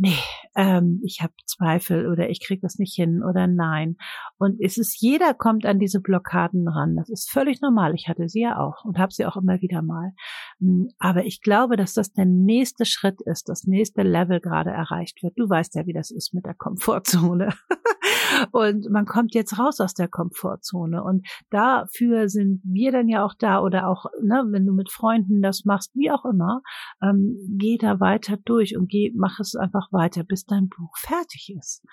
nee, 0.00 0.18
ähm, 0.56 1.00
ich 1.04 1.20
habe 1.20 1.34
Zweifel 1.46 2.10
oder 2.10 2.30
ich 2.30 2.44
krieg 2.44 2.60
das 2.62 2.78
nicht 2.78 2.94
hin 2.94 3.22
oder 3.22 3.46
nein. 3.46 3.96
Und 4.38 4.60
es 4.60 4.78
ist, 4.78 5.00
jeder 5.00 5.34
kommt 5.34 5.66
an 5.66 5.78
diese 5.78 6.00
Blockaden 6.00 6.66
ran. 6.66 6.96
Das 6.96 7.10
ist 7.10 7.30
völlig 7.30 7.60
normal. 7.60 7.94
Ich 7.94 8.08
hatte 8.08 8.28
sie 8.28 8.40
ja 8.40 8.58
auch 8.58 8.84
und 8.84 8.98
habe 8.98 9.12
sie 9.12 9.26
auch 9.26 9.36
immer 9.36 9.60
wieder 9.60 9.82
mal. 9.82 10.12
Hm, 10.58 10.88
aber 10.98 11.24
ich 11.26 11.42
glaube, 11.42 11.76
dass 11.76 11.92
das 11.92 12.12
der 12.12 12.24
nächste 12.24 12.86
Schritt 12.86 13.20
ist, 13.26 13.48
das 13.48 13.64
nächste 13.64 14.02
Level 14.02 14.40
gerade 14.40 14.70
erreicht 14.70 15.22
wird. 15.22 15.34
Du 15.36 15.48
weißt 15.48 15.74
ja, 15.74 15.86
wie 15.86 15.92
das 15.92 16.10
ist 16.10 16.32
mit 16.32 16.46
der 16.46 16.54
Komfortzone. 16.54 17.50
und 18.52 18.90
man 18.90 19.06
kommt 19.06 19.34
jetzt 19.34 19.58
raus 19.58 19.80
aus 19.80 19.94
der 19.94 20.08
Komfortzone. 20.08 21.02
Und 21.02 21.26
dafür 21.50 22.28
sind 22.28 22.60
wir 22.64 22.92
dann 22.92 23.08
ja 23.08 23.24
auch 23.24 23.34
da 23.38 23.60
oder 23.60 23.88
auch, 23.88 24.06
ne, 24.22 24.44
wenn 24.50 24.66
du 24.66 24.72
mit 24.72 24.90
Freunden 24.90 25.42
das 25.42 25.64
machst, 25.64 25.94
wie 25.94 26.10
auch 26.10 26.24
immer, 26.24 26.62
ähm, 27.02 27.36
geh 27.58 27.78
da 27.78 28.00
weiter 28.00 28.36
durch 28.44 28.76
und 28.76 28.88
geh, 28.88 29.12
mach 29.14 29.40
es 29.40 29.54
einfach 29.54 29.92
weiter, 29.92 30.24
bis 30.24 30.44
dein 30.44 30.68
Buch 30.68 30.96
fertig 30.96 31.54
ist. 31.56 31.84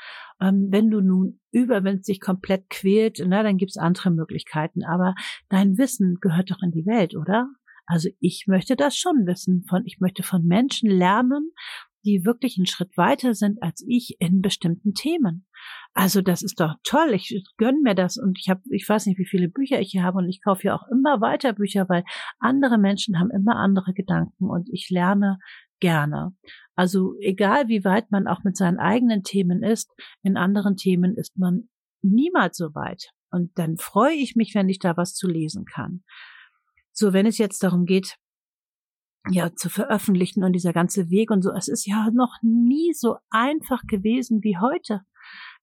Ähm, 0.41 0.67
wenn 0.71 0.89
du 0.89 1.01
nun 1.01 1.39
über, 1.51 1.83
wenn 1.83 1.97
es 1.97 2.03
dich 2.03 2.19
komplett 2.19 2.69
quält, 2.69 3.21
na, 3.25 3.43
dann 3.43 3.57
gibt's 3.57 3.77
andere 3.77 4.11
Möglichkeiten. 4.11 4.83
Aber 4.83 5.15
dein 5.49 5.77
Wissen 5.77 6.17
gehört 6.21 6.51
doch 6.51 6.61
in 6.61 6.71
die 6.71 6.85
Welt, 6.85 7.15
oder? 7.15 7.49
Also 7.87 8.09
ich 8.19 8.45
möchte 8.47 8.75
das 8.75 8.97
schon 8.97 9.25
wissen 9.25 9.63
von, 9.63 9.83
ich 9.85 9.99
möchte 10.01 10.21
von 10.21 10.45
Menschen 10.45 10.89
lernen, 10.89 11.51
die 12.07 12.25
wirklich 12.25 12.57
einen 12.57 12.65
Schritt 12.65 12.95
weiter 12.97 13.33
sind 13.33 13.61
als 13.61 13.83
ich 13.85 14.15
in 14.19 14.41
bestimmten 14.41 14.93
Themen. 14.93 15.45
Also 15.93 16.21
das 16.21 16.41
ist 16.41 16.59
doch 16.59 16.75
toll. 16.83 17.13
Ich 17.13 17.43
gönne 17.57 17.79
mir 17.83 17.95
das 17.95 18.17
und 18.17 18.39
ich 18.39 18.49
habe, 18.49 18.61
ich 18.71 18.87
weiß 18.87 19.05
nicht, 19.05 19.19
wie 19.19 19.27
viele 19.27 19.49
Bücher 19.49 19.79
ich 19.81 19.91
hier 19.91 20.03
habe 20.03 20.19
und 20.19 20.29
ich 20.29 20.41
kaufe 20.41 20.63
ja 20.63 20.75
auch 20.75 20.87
immer 20.89 21.19
weiter 21.21 21.53
Bücher, 21.53 21.87
weil 21.89 22.03
andere 22.39 22.77
Menschen 22.77 23.19
haben 23.19 23.29
immer 23.31 23.57
andere 23.57 23.93
Gedanken 23.93 24.49
und 24.49 24.69
ich 24.71 24.89
lerne 24.89 25.37
gerne. 25.79 26.33
Also 26.75 27.15
egal 27.19 27.67
wie 27.67 27.83
weit 27.83 28.09
man 28.11 28.27
auch 28.27 28.43
mit 28.43 28.55
seinen 28.55 28.79
eigenen 28.79 29.23
Themen 29.23 29.61
ist, 29.61 29.91
in 30.23 30.37
anderen 30.37 30.77
Themen 30.77 31.15
ist 31.15 31.37
man 31.37 31.69
niemals 32.01 32.57
so 32.57 32.73
weit. 32.73 33.09
Und 33.29 33.51
dann 33.57 33.77
freue 33.77 34.13
ich 34.13 34.35
mich, 34.35 34.55
wenn 34.55 34.69
ich 34.69 34.79
da 34.79 34.95
was 34.95 35.13
zu 35.13 35.27
lesen 35.27 35.65
kann. 35.65 36.03
So, 36.93 37.13
wenn 37.13 37.25
es 37.25 37.37
jetzt 37.37 37.61
darum 37.63 37.85
geht, 37.85 38.15
ja, 39.31 39.53
zu 39.55 39.69
veröffentlichen 39.69 40.43
und 40.43 40.53
dieser 40.53 40.73
ganze 40.73 41.09
Weg 41.09 41.31
und 41.31 41.41
so. 41.41 41.51
Es 41.51 41.67
ist 41.67 41.85
ja 41.85 42.09
noch 42.13 42.35
nie 42.41 42.93
so 42.93 43.17
einfach 43.29 43.81
gewesen 43.87 44.39
wie 44.43 44.57
heute. 44.57 45.01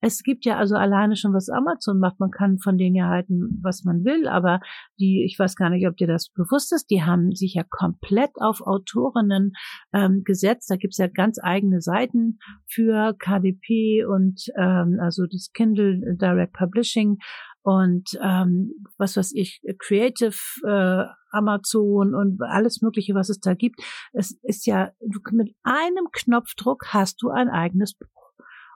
Es 0.01 0.23
gibt 0.23 0.45
ja 0.45 0.59
also 0.59 0.77
alleine 0.77 1.17
schon, 1.17 1.33
was 1.33 1.49
Amazon 1.49 1.99
macht. 1.99 2.21
Man 2.21 2.31
kann 2.31 2.59
von 2.59 2.77
denen 2.77 2.95
ja 2.95 3.09
halten, 3.09 3.59
was 3.63 3.85
man 3.85 4.05
will, 4.05 4.29
aber 4.29 4.61
die, 4.99 5.25
ich 5.25 5.39
weiß 5.39 5.57
gar 5.57 5.71
nicht, 5.71 5.89
ob 5.89 5.97
dir 5.97 6.07
das 6.07 6.29
bewusst 6.29 6.75
ist, 6.75 6.91
die 6.91 7.03
haben 7.03 7.35
sich 7.35 7.55
ja 7.55 7.63
komplett 7.69 8.33
auf 8.39 8.61
Autorinnen 8.61 9.53
ähm, 9.95 10.23
gesetzt. 10.25 10.71
Da 10.71 10.77
gibt's 10.77 10.99
ja 10.99 11.07
ganz 11.07 11.39
eigene 11.43 11.81
Seiten 11.81 12.39
für 12.67 13.15
KDP 13.19 14.05
und 14.05 14.45
ähm, 14.59 14.99
also 15.01 15.25
das 15.25 15.53
Kindle 15.55 16.17
Direct 16.21 16.53
Publishing 16.53 17.17
und 17.63 18.19
ähm, 18.23 18.73
was 18.99 19.17
weiß 19.17 19.33
ich, 19.35 19.63
Creative 19.79 20.37
äh, 20.67 21.07
Amazon 21.35 22.15
und 22.15 22.41
alles 22.43 22.81
Mögliche, 22.81 23.15
was 23.15 23.29
es 23.29 23.41
da 23.41 23.55
gibt. 23.55 23.81
Es 24.13 24.39
ist 24.43 24.67
ja, 24.67 24.93
du 25.01 25.21
mit 25.33 25.55
einem 25.63 26.09
Knopfdruck 26.13 26.87
hast 26.93 27.23
du 27.23 27.31
ein 27.31 27.49
eigenes 27.49 27.95
Buch. 27.95 28.09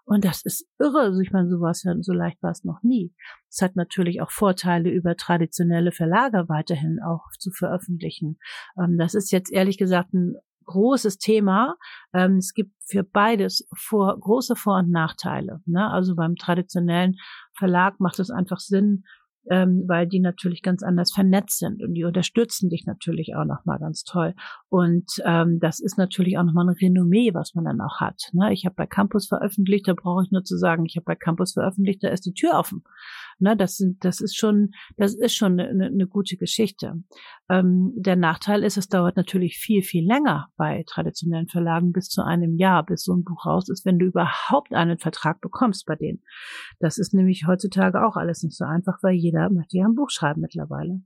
Und 0.08 0.24
das 0.24 0.42
ist 0.42 0.66
irre. 0.78 1.00
Also 1.00 1.20
ich 1.20 1.32
meine, 1.32 1.50
sowas 1.50 1.84
so 2.00 2.12
leicht 2.14 2.42
war 2.42 2.50
es 2.50 2.64
noch 2.64 2.82
nie. 2.82 3.12
Es 3.50 3.60
hat 3.60 3.76
natürlich 3.76 4.22
auch 4.22 4.30
Vorteile 4.30 4.90
über 4.90 5.16
traditionelle 5.16 5.92
Verlage 5.92 6.48
weiterhin 6.48 6.98
auch 7.06 7.26
zu 7.38 7.50
veröffentlichen. 7.50 8.38
Ähm, 8.82 8.96
das 8.96 9.14
ist 9.14 9.30
jetzt 9.32 9.52
ehrlich 9.52 9.76
gesagt 9.76 10.14
ein 10.14 10.36
großes 10.64 11.18
Thema. 11.18 11.76
Ähm, 12.14 12.36
es 12.36 12.54
gibt 12.54 12.72
für 12.86 13.02
beides 13.02 13.68
vor, 13.76 14.18
große 14.18 14.56
Vor- 14.56 14.78
und 14.78 14.90
Nachteile. 14.90 15.60
Ne? 15.66 15.90
Also 15.90 16.14
beim 16.14 16.36
traditionellen 16.36 17.16
Verlag 17.54 18.00
macht 18.00 18.18
es 18.18 18.30
einfach 18.30 18.60
Sinn, 18.60 19.04
ähm, 19.50 19.84
weil 19.86 20.06
die 20.06 20.20
natürlich 20.20 20.62
ganz 20.62 20.82
anders 20.82 21.12
vernetzt 21.12 21.58
sind 21.58 21.82
und 21.82 21.94
die 21.94 22.04
unterstützen 22.04 22.68
dich 22.70 22.86
natürlich 22.86 23.34
auch 23.36 23.44
nochmal 23.44 23.78
ganz 23.78 24.04
toll. 24.04 24.34
Und 24.68 25.22
ähm, 25.24 25.58
das 25.60 25.80
ist 25.80 25.98
natürlich 25.98 26.38
auch 26.38 26.44
nochmal 26.44 26.68
ein 26.68 26.76
Renommee, 26.76 27.34
was 27.34 27.54
man 27.54 27.64
dann 27.64 27.80
auch 27.80 28.00
hat. 28.00 28.30
Ne? 28.32 28.52
Ich 28.52 28.64
habe 28.64 28.74
bei 28.76 28.86
Campus 28.86 29.28
veröffentlicht, 29.28 29.88
da 29.88 29.94
brauche 29.94 30.24
ich 30.24 30.30
nur 30.30 30.44
zu 30.44 30.56
sagen, 30.56 30.84
ich 30.86 30.96
habe 30.96 31.04
bei 31.04 31.14
Campus 31.14 31.52
veröffentlicht, 31.52 32.02
da 32.02 32.08
ist 32.08 32.26
die 32.26 32.34
Tür 32.34 32.52
offen. 32.54 32.82
Ne? 33.40 33.56
Das, 33.56 33.76
sind, 33.76 34.04
das 34.04 34.20
ist 34.20 34.36
schon, 34.36 34.70
das 34.96 35.14
ist 35.14 35.34
schon 35.34 35.58
eine, 35.60 35.86
eine 35.86 36.06
gute 36.06 36.36
Geschichte. 36.36 36.94
Ähm, 37.50 37.92
der 37.96 38.16
Nachteil 38.16 38.62
ist, 38.62 38.76
es 38.76 38.88
dauert 38.88 39.16
natürlich 39.16 39.56
viel, 39.58 39.82
viel 39.82 40.06
länger 40.06 40.48
bei 40.56 40.84
traditionellen 40.86 41.48
Verlagen 41.48 41.92
bis 41.92 42.08
zu 42.08 42.22
einem 42.22 42.56
Jahr, 42.56 42.84
bis 42.84 43.02
so 43.02 43.14
ein 43.14 43.24
Buch 43.24 43.46
raus 43.46 43.68
ist, 43.68 43.86
wenn 43.86 43.98
du 43.98 44.06
überhaupt 44.06 44.72
einen 44.74 44.98
Vertrag 44.98 45.40
bekommst 45.40 45.86
bei 45.86 45.96
denen. 45.96 46.22
Das 46.78 46.98
ist 46.98 47.14
nämlich 47.14 47.46
heutzutage 47.46 48.04
auch 48.04 48.16
alles 48.16 48.42
nicht 48.42 48.56
so 48.56 48.64
einfach, 48.64 48.98
weil 49.02 49.14
jeder 49.14 49.50
möchte 49.50 49.78
ja 49.78 49.86
ein 49.86 49.94
Buch 49.94 50.10
schreiben 50.10 50.40
mittlerweile. 50.40 51.00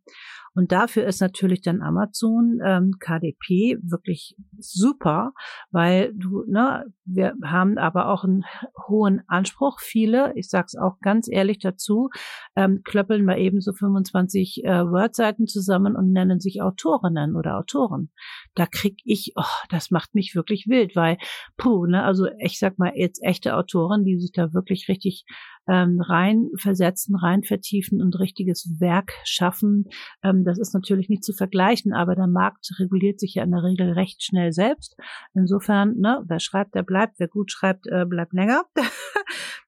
Und 0.54 0.72
dafür 0.72 1.04
ist 1.04 1.20
natürlich 1.20 1.62
dann 1.62 1.80
Amazon 1.80 2.58
ähm, 2.64 2.92
KDP 3.00 3.78
wirklich 3.82 4.36
super, 4.58 5.32
weil 5.70 6.12
du, 6.14 6.44
ne, 6.46 6.84
wir 7.04 7.34
haben 7.42 7.78
aber 7.78 8.08
auch 8.08 8.24
einen 8.24 8.44
hohen 8.86 9.22
Anspruch. 9.28 9.80
Viele, 9.80 10.32
ich 10.36 10.50
sag's 10.50 10.76
auch 10.76 10.98
ganz 11.00 11.28
ehrlich 11.30 11.58
dazu, 11.58 12.10
ähm, 12.54 12.82
klöppeln 12.84 13.24
mal 13.24 13.38
eben 13.38 13.60
so 13.60 13.72
25 13.72 14.64
äh, 14.64 14.84
Wordseiten 14.90 15.46
zusammen 15.46 15.96
und 15.96 16.12
nennen 16.12 16.38
sich 16.38 16.60
Autorinnen 16.60 17.34
oder 17.34 17.56
Autoren. 17.56 18.10
Da 18.54 18.66
krieg 18.66 19.00
ich, 19.04 19.32
oh, 19.36 19.42
das 19.70 19.90
macht 19.90 20.14
mich 20.14 20.34
wirklich 20.34 20.66
wild, 20.68 20.94
weil, 20.96 21.16
puh, 21.56 21.86
ne, 21.86 22.02
also 22.04 22.26
ich 22.38 22.58
sag 22.58 22.78
mal 22.78 22.92
jetzt 22.94 23.22
echte 23.22 23.56
Autoren, 23.56 24.04
die 24.04 24.18
sich 24.18 24.32
da 24.32 24.52
wirklich 24.52 24.88
richtig 24.88 25.24
ähm, 25.68 26.00
rein 26.00 26.50
versetzen, 26.56 27.14
rein 27.16 27.42
vertiefen 27.42 28.02
und 28.02 28.18
richtiges 28.18 28.68
Werk 28.80 29.12
schaffen. 29.24 29.88
Ähm, 30.22 30.44
das 30.44 30.58
ist 30.58 30.74
natürlich 30.74 31.08
nicht 31.08 31.24
zu 31.24 31.32
vergleichen, 31.32 31.92
aber 31.92 32.16
der 32.16 32.26
Markt 32.26 32.68
reguliert 32.78 33.20
sich 33.20 33.34
ja 33.34 33.44
in 33.44 33.52
der 33.52 33.62
Regel 33.62 33.92
recht 33.92 34.22
schnell 34.22 34.52
selbst. 34.52 34.96
Insofern, 35.34 35.96
ne, 35.98 36.22
wer 36.26 36.40
schreibt, 36.40 36.74
der 36.74 36.82
bleibt, 36.82 37.18
wer 37.18 37.28
gut 37.28 37.52
schreibt, 37.52 37.86
äh, 37.86 38.04
bleibt 38.04 38.32
länger. 38.32 38.64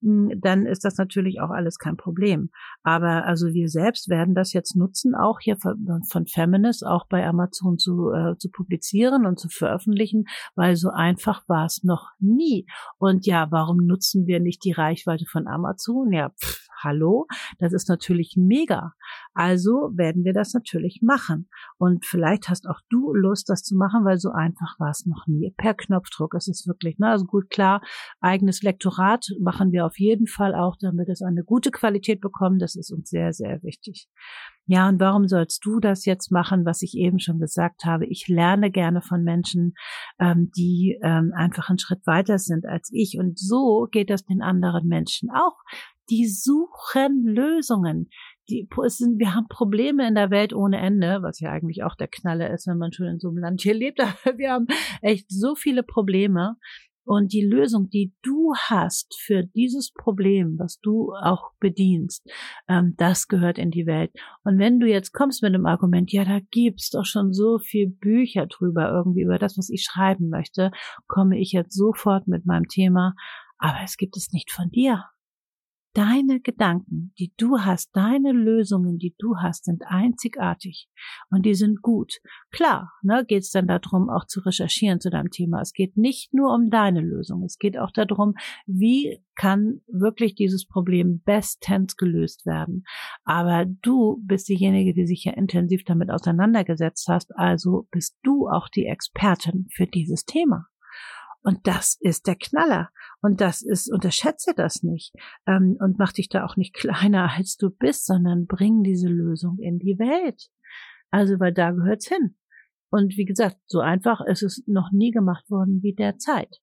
Dann 0.00 0.66
ist 0.66 0.84
das 0.84 0.98
natürlich 0.98 1.40
auch 1.40 1.50
alles 1.50 1.78
kein 1.78 1.96
Problem. 1.96 2.50
Aber 2.82 3.24
also 3.24 3.54
wir 3.54 3.68
selbst 3.68 4.10
werden 4.10 4.34
das 4.34 4.52
jetzt 4.52 4.76
nutzen, 4.76 5.14
auch 5.14 5.40
hier 5.40 5.56
von, 5.56 6.02
von 6.10 6.26
Feminist, 6.26 6.84
auch 6.84 7.06
bei 7.08 7.26
Amazon 7.26 7.78
zu, 7.78 8.10
äh, 8.10 8.36
zu 8.36 8.50
publizieren 8.50 9.24
und 9.24 9.38
zu 9.38 9.48
veröffentlichen, 9.48 10.24
weil 10.56 10.76
so 10.76 10.90
einfach 10.90 11.48
war 11.48 11.64
es 11.64 11.84
noch 11.84 12.10
nie. 12.18 12.66
Und 12.98 13.24
ja, 13.26 13.46
warum 13.50 13.78
nutzen 13.86 14.26
wir 14.26 14.40
nicht 14.40 14.64
die 14.64 14.72
Reichweite 14.72 15.24
von 15.24 15.46
Amazon? 15.46 15.83
Ja, 16.10 16.28
pff, 16.30 16.68
hallo, 16.84 17.26
das 17.58 17.72
ist 17.72 17.88
natürlich 17.88 18.34
mega. 18.36 18.92
Also 19.32 19.90
werden 19.94 20.24
wir 20.24 20.32
das 20.32 20.54
natürlich 20.54 21.00
machen. 21.02 21.48
Und 21.78 22.04
vielleicht 22.04 22.48
hast 22.48 22.68
auch 22.68 22.80
du 22.90 23.12
Lust, 23.14 23.48
das 23.48 23.62
zu 23.62 23.76
machen, 23.76 24.04
weil 24.04 24.18
so 24.18 24.30
einfach 24.30 24.78
war 24.78 24.90
es 24.90 25.06
noch 25.06 25.26
nie. 25.26 25.52
Per 25.56 25.74
Knopfdruck 25.74 26.34
ist 26.34 26.48
es 26.48 26.66
wirklich. 26.66 26.98
Ne? 26.98 27.08
Also 27.08 27.24
gut, 27.24 27.50
klar, 27.50 27.80
eigenes 28.20 28.62
Lektorat 28.62 29.26
machen 29.40 29.72
wir 29.72 29.86
auf 29.86 29.98
jeden 29.98 30.26
Fall 30.26 30.54
auch, 30.54 30.76
damit 30.78 31.08
es 31.08 31.22
eine 31.22 31.42
gute 31.44 31.70
Qualität 31.70 32.20
bekommt. 32.20 32.62
Das 32.62 32.76
ist 32.76 32.92
uns 32.92 33.10
sehr, 33.10 33.32
sehr 33.32 33.62
wichtig. 33.62 34.08
Ja, 34.66 34.88
und 34.88 34.98
warum 34.98 35.28
sollst 35.28 35.64
du 35.66 35.78
das 35.78 36.06
jetzt 36.06 36.32
machen, 36.32 36.64
was 36.64 36.80
ich 36.80 36.96
eben 36.96 37.18
schon 37.18 37.38
gesagt 37.38 37.84
habe? 37.84 38.06
Ich 38.06 38.28
lerne 38.28 38.70
gerne 38.70 39.02
von 39.02 39.22
Menschen, 39.22 39.74
ähm, 40.18 40.50
die 40.56 40.98
ähm, 41.02 41.32
einfach 41.36 41.68
einen 41.68 41.78
Schritt 41.78 42.06
weiter 42.06 42.38
sind 42.38 42.64
als 42.64 42.88
ich. 42.90 43.18
Und 43.18 43.38
so 43.38 43.88
geht 43.90 44.08
das 44.08 44.24
den 44.24 44.40
anderen 44.40 44.88
Menschen 44.88 45.28
auch 45.30 45.56
Die 46.10 46.28
suchen 46.28 47.24
Lösungen. 47.24 48.10
Die, 48.50 48.68
sind, 48.88 49.18
wir 49.18 49.34
haben 49.34 49.48
Probleme 49.48 50.06
in 50.06 50.14
der 50.14 50.30
Welt 50.30 50.52
ohne 50.52 50.78
Ende, 50.78 51.22
was 51.22 51.40
ja 51.40 51.50
eigentlich 51.50 51.82
auch 51.82 51.94
der 51.94 52.08
Knalle 52.08 52.52
ist, 52.52 52.66
wenn 52.66 52.76
man 52.76 52.92
schon 52.92 53.06
in 53.06 53.18
so 53.18 53.28
einem 53.28 53.38
Land 53.38 53.62
hier 53.62 53.74
lebt. 53.74 54.00
Aber 54.00 54.38
wir 54.38 54.52
haben 54.52 54.66
echt 55.00 55.30
so 55.30 55.54
viele 55.54 55.82
Probleme. 55.82 56.56
Und 57.06 57.34
die 57.34 57.42
Lösung, 57.42 57.90
die 57.90 58.14
du 58.22 58.54
hast 58.56 59.14
für 59.20 59.42
dieses 59.44 59.92
Problem, 59.92 60.56
was 60.58 60.80
du 60.80 61.12
auch 61.12 61.50
bedienst, 61.60 62.26
ähm, 62.66 62.94
das 62.96 63.28
gehört 63.28 63.58
in 63.58 63.70
die 63.70 63.86
Welt. 63.86 64.10
Und 64.42 64.58
wenn 64.58 64.80
du 64.80 64.86
jetzt 64.86 65.12
kommst 65.12 65.42
mit 65.42 65.54
dem 65.54 65.66
Argument, 65.66 66.10
ja, 66.12 66.24
da 66.24 66.40
gibt's 66.50 66.88
doch 66.90 67.04
schon 67.04 67.34
so 67.34 67.58
viel 67.58 67.90
Bücher 67.90 68.46
drüber, 68.46 68.88
irgendwie 68.90 69.22
über 69.22 69.38
das, 69.38 69.58
was 69.58 69.68
ich 69.68 69.82
schreiben 69.82 70.30
möchte, 70.30 70.70
komme 71.06 71.38
ich 71.38 71.52
jetzt 71.52 71.76
sofort 71.76 72.26
mit 72.26 72.46
meinem 72.46 72.68
Thema, 72.68 73.14
aber 73.58 73.78
es 73.84 73.98
gibt 73.98 74.16
es 74.16 74.32
nicht 74.32 74.50
von 74.50 74.70
dir. 74.70 75.04
Deine 75.94 76.40
Gedanken, 76.40 77.12
die 77.20 77.32
du 77.36 77.60
hast, 77.60 77.94
deine 77.94 78.32
Lösungen, 78.32 78.98
die 78.98 79.14
du 79.16 79.36
hast, 79.36 79.64
sind 79.64 79.84
einzigartig 79.86 80.88
und 81.30 81.46
die 81.46 81.54
sind 81.54 81.82
gut. 81.82 82.20
Klar, 82.50 82.92
ne, 83.02 83.24
geht 83.24 83.44
es 83.44 83.50
dann 83.50 83.68
darum, 83.68 84.10
auch 84.10 84.26
zu 84.26 84.40
recherchieren 84.40 84.98
zu 84.98 85.08
deinem 85.08 85.30
Thema. 85.30 85.60
Es 85.60 85.72
geht 85.72 85.96
nicht 85.96 86.34
nur 86.34 86.52
um 86.52 86.68
deine 86.68 87.00
Lösung, 87.00 87.44
es 87.44 87.58
geht 87.58 87.78
auch 87.78 87.92
darum, 87.92 88.34
wie 88.66 89.22
kann 89.36 89.82
wirklich 89.86 90.34
dieses 90.34 90.66
Problem 90.66 91.20
bestens 91.20 91.96
gelöst 91.96 92.44
werden. 92.44 92.84
Aber 93.22 93.64
du 93.64 94.20
bist 94.24 94.48
diejenige, 94.48 94.94
die 94.94 95.06
sich 95.06 95.24
ja 95.24 95.32
intensiv 95.32 95.84
damit 95.84 96.10
auseinandergesetzt 96.10 97.06
hast, 97.08 97.36
also 97.36 97.86
bist 97.92 98.16
du 98.24 98.48
auch 98.48 98.68
die 98.68 98.86
Expertin 98.86 99.68
für 99.70 99.86
dieses 99.86 100.24
Thema. 100.24 100.66
Und 101.44 101.66
das 101.66 101.98
ist 102.00 102.26
der 102.26 102.36
Knaller. 102.36 102.90
Und 103.20 103.42
das 103.42 103.60
ist, 103.60 103.92
unterschätze 103.92 104.54
das 104.56 104.82
nicht. 104.82 105.14
Ähm, 105.46 105.76
und 105.78 105.98
mach 105.98 106.12
dich 106.12 106.30
da 106.30 106.44
auch 106.44 106.56
nicht 106.56 106.74
kleiner, 106.74 107.30
als 107.36 107.56
du 107.56 107.70
bist, 107.70 108.06
sondern 108.06 108.46
bring 108.46 108.82
diese 108.82 109.08
Lösung 109.08 109.58
in 109.58 109.78
die 109.78 109.98
Welt. 109.98 110.48
Also, 111.10 111.38
weil 111.38 111.52
da 111.52 111.70
gehört's 111.70 112.08
hin. 112.08 112.36
Und 112.90 113.16
wie 113.16 113.24
gesagt, 113.24 113.58
so 113.66 113.80
einfach 113.80 114.20
ist 114.22 114.42
es 114.42 114.64
noch 114.66 114.90
nie 114.90 115.10
gemacht 115.10 115.48
worden 115.50 115.82
wie 115.82 115.94
derzeit. 115.94 116.60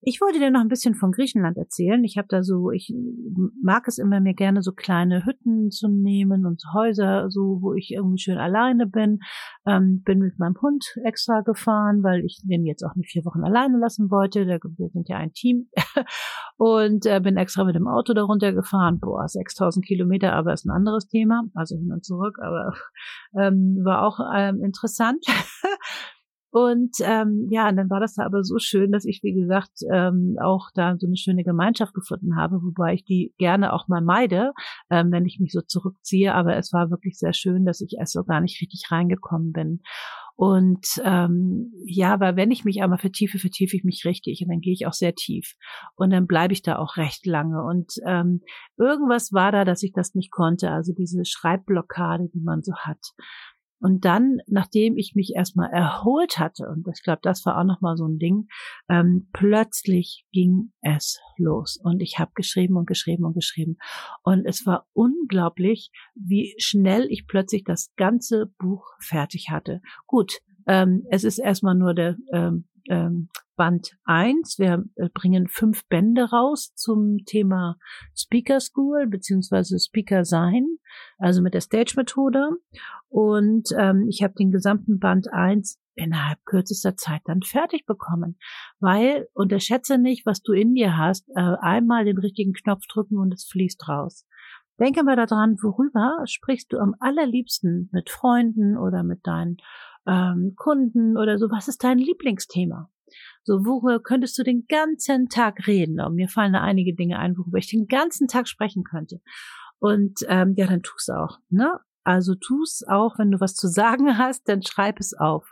Ich 0.00 0.20
wollte 0.20 0.38
dir 0.38 0.52
noch 0.52 0.60
ein 0.60 0.68
bisschen 0.68 0.94
von 0.94 1.10
Griechenland 1.10 1.56
erzählen. 1.56 2.04
Ich 2.04 2.18
habe 2.18 2.28
da 2.30 2.44
so, 2.44 2.70
ich 2.70 2.94
mag 3.60 3.88
es 3.88 3.98
immer 3.98 4.20
mir 4.20 4.34
gerne 4.34 4.62
so 4.62 4.70
kleine 4.70 5.26
Hütten 5.26 5.72
zu 5.72 5.88
nehmen 5.88 6.46
und 6.46 6.62
Häuser, 6.72 7.30
so 7.30 7.58
wo 7.60 7.74
ich 7.74 7.90
irgendwie 7.90 8.18
schön 8.18 8.38
alleine 8.38 8.86
bin. 8.86 9.18
Ähm, 9.66 10.02
bin 10.04 10.20
mit 10.20 10.38
meinem 10.38 10.54
Hund 10.62 10.84
extra 11.04 11.40
gefahren, 11.40 12.04
weil 12.04 12.24
ich 12.24 12.40
den 12.44 12.64
jetzt 12.64 12.84
auch 12.84 12.94
nicht 12.94 13.10
vier 13.10 13.24
Wochen 13.24 13.42
alleine 13.42 13.76
lassen 13.78 14.08
wollte. 14.08 14.46
Wir 14.46 14.88
sind 14.90 15.08
ja 15.08 15.16
ein 15.16 15.32
Team 15.32 15.68
und 16.58 17.04
äh, 17.04 17.20
bin 17.20 17.36
extra 17.36 17.64
mit 17.64 17.74
dem 17.74 17.88
Auto 17.88 18.14
darunter 18.14 18.52
gefahren. 18.52 19.00
Boah, 19.00 19.26
6000 19.26 19.84
Kilometer, 19.84 20.32
aber 20.32 20.52
ist 20.52 20.64
ein 20.64 20.70
anderes 20.70 21.08
Thema, 21.08 21.42
also 21.54 21.76
hin 21.76 21.90
und 21.92 22.04
zurück. 22.04 22.38
Aber 22.40 22.72
ähm, 23.36 23.80
war 23.82 24.06
auch 24.06 24.20
ähm, 24.32 24.62
interessant. 24.62 25.24
Und 26.50 26.96
ähm, 27.00 27.46
ja, 27.50 27.68
und 27.68 27.76
dann 27.76 27.90
war 27.90 28.00
das 28.00 28.14
da 28.14 28.24
aber 28.24 28.42
so 28.42 28.58
schön, 28.58 28.90
dass 28.90 29.04
ich, 29.04 29.20
wie 29.22 29.34
gesagt, 29.34 29.80
ähm, 29.92 30.36
auch 30.42 30.70
da 30.74 30.96
so 30.98 31.06
eine 31.06 31.16
schöne 31.16 31.44
Gemeinschaft 31.44 31.92
gefunden 31.92 32.36
habe, 32.36 32.56
wobei 32.62 32.94
ich 32.94 33.04
die 33.04 33.34
gerne 33.38 33.72
auch 33.72 33.86
mal 33.88 34.00
meide, 34.00 34.52
ähm, 34.90 35.12
wenn 35.12 35.26
ich 35.26 35.38
mich 35.40 35.52
so 35.52 35.60
zurückziehe. 35.60 36.34
Aber 36.34 36.56
es 36.56 36.72
war 36.72 36.90
wirklich 36.90 37.18
sehr 37.18 37.34
schön, 37.34 37.66
dass 37.66 37.80
ich 37.82 37.96
erst 37.98 38.14
so 38.14 38.24
gar 38.24 38.40
nicht 38.40 38.60
richtig 38.62 38.90
reingekommen 38.90 39.52
bin. 39.52 39.80
Und 40.36 40.86
ähm, 41.02 41.72
ja, 41.84 42.14
aber 42.14 42.36
wenn 42.36 42.52
ich 42.52 42.64
mich 42.64 42.80
einmal 42.80 43.00
vertiefe, 43.00 43.40
vertiefe 43.40 43.76
ich 43.76 43.82
mich 43.82 44.04
richtig 44.04 44.40
und 44.40 44.48
dann 44.48 44.60
gehe 44.60 44.72
ich 44.72 44.86
auch 44.86 44.92
sehr 44.92 45.16
tief. 45.16 45.56
Und 45.96 46.10
dann 46.10 46.28
bleibe 46.28 46.52
ich 46.52 46.62
da 46.62 46.78
auch 46.78 46.96
recht 46.96 47.26
lange. 47.26 47.64
Und 47.64 47.94
ähm, 48.06 48.42
irgendwas 48.76 49.32
war 49.32 49.50
da, 49.50 49.64
dass 49.64 49.82
ich 49.82 49.92
das 49.92 50.14
nicht 50.14 50.30
konnte. 50.30 50.70
Also 50.70 50.92
diese 50.96 51.24
Schreibblockade, 51.24 52.28
die 52.32 52.40
man 52.40 52.62
so 52.62 52.72
hat. 52.76 53.14
Und 53.80 54.04
dann, 54.04 54.38
nachdem 54.46 54.96
ich 54.96 55.14
mich 55.14 55.32
erstmal 55.34 55.70
erholt 55.70 56.38
hatte, 56.38 56.68
und 56.68 56.86
ich 56.92 57.02
glaube, 57.02 57.20
das 57.22 57.44
war 57.46 57.58
auch 57.58 57.64
nochmal 57.64 57.96
so 57.96 58.06
ein 58.06 58.18
Ding, 58.18 58.48
ähm, 58.88 59.28
plötzlich 59.32 60.26
ging 60.32 60.72
es 60.80 61.20
los. 61.36 61.78
Und 61.82 62.00
ich 62.00 62.18
habe 62.18 62.32
geschrieben 62.34 62.76
und 62.76 62.86
geschrieben 62.86 63.24
und 63.24 63.34
geschrieben. 63.34 63.76
Und 64.22 64.44
es 64.46 64.66
war 64.66 64.86
unglaublich, 64.92 65.90
wie 66.14 66.54
schnell 66.58 67.06
ich 67.10 67.26
plötzlich 67.26 67.64
das 67.64 67.92
ganze 67.96 68.46
Buch 68.58 68.84
fertig 69.00 69.50
hatte. 69.50 69.80
Gut, 70.06 70.38
ähm, 70.66 71.04
es 71.10 71.24
ist 71.24 71.38
erstmal 71.38 71.74
nur 71.74 71.94
der 71.94 72.16
ähm, 72.32 72.68
ähm, 72.88 73.28
Band 73.56 73.98
1. 74.04 74.58
Wir 74.58 74.84
äh, 74.96 75.08
bringen 75.12 75.48
fünf 75.48 75.86
Bände 75.88 76.30
raus 76.30 76.72
zum 76.74 77.18
Thema 77.26 77.76
Speaker 78.14 78.60
School 78.60 79.06
beziehungsweise 79.06 79.78
Speaker 79.78 80.24
sein, 80.24 80.78
also 81.18 81.42
mit 81.42 81.54
der 81.54 81.60
Stage-Methode. 81.60 82.50
Und 83.08 83.68
ähm, 83.76 84.06
ich 84.08 84.22
habe 84.22 84.34
den 84.38 84.50
gesamten 84.50 84.98
Band 84.98 85.32
1 85.32 85.80
innerhalb 85.94 86.38
kürzester 86.44 86.96
Zeit 86.96 87.22
dann 87.24 87.42
fertig 87.42 87.84
bekommen. 87.84 88.38
Weil, 88.78 89.28
unterschätze 89.34 89.98
nicht, 89.98 90.24
was 90.24 90.40
du 90.42 90.52
in 90.52 90.74
dir 90.74 90.96
hast, 90.96 91.28
äh, 91.30 91.56
einmal 91.60 92.04
den 92.04 92.18
richtigen 92.18 92.52
Knopf 92.52 92.86
drücken 92.86 93.18
und 93.18 93.34
es 93.34 93.46
fließt 93.50 93.88
raus. 93.88 94.26
Denke 94.78 95.02
mal 95.02 95.16
daran, 95.16 95.56
worüber 95.60 96.22
sprichst 96.26 96.72
du 96.72 96.78
am 96.78 96.94
allerliebsten 97.00 97.90
mit 97.92 98.10
Freunden 98.10 98.78
oder 98.78 99.02
mit 99.02 99.26
deinen 99.26 99.56
ähm, 100.08 100.54
Kunden 100.56 101.16
oder 101.16 101.38
so. 101.38 101.50
Was 101.50 101.68
ist 101.68 101.84
dein 101.84 101.98
Lieblingsthema? 101.98 102.90
So, 103.44 103.64
worüber 103.64 104.00
könntest 104.00 104.36
du 104.38 104.42
den 104.42 104.66
ganzen 104.68 105.28
Tag 105.28 105.66
reden? 105.66 106.00
Und 106.00 106.14
mir 106.14 106.28
fallen 106.28 106.52
da 106.52 106.60
einige 106.60 106.94
Dinge 106.94 107.18
ein, 107.18 107.36
worüber 107.36 107.58
ich 107.58 107.70
den 107.70 107.86
ganzen 107.86 108.28
Tag 108.28 108.48
sprechen 108.48 108.84
könnte. 108.84 109.20
Und 109.78 110.20
ähm, 110.28 110.54
ja, 110.56 110.66
dann 110.66 110.82
tu's 110.82 111.08
auch. 111.08 111.38
Ne? 111.50 111.78
Also 112.04 112.34
tu's 112.34 112.82
auch, 112.88 113.18
wenn 113.18 113.30
du 113.30 113.40
was 113.40 113.54
zu 113.54 113.68
sagen 113.68 114.18
hast, 114.18 114.48
dann 114.48 114.62
schreib 114.62 114.98
es 114.98 115.14
auf. 115.14 115.46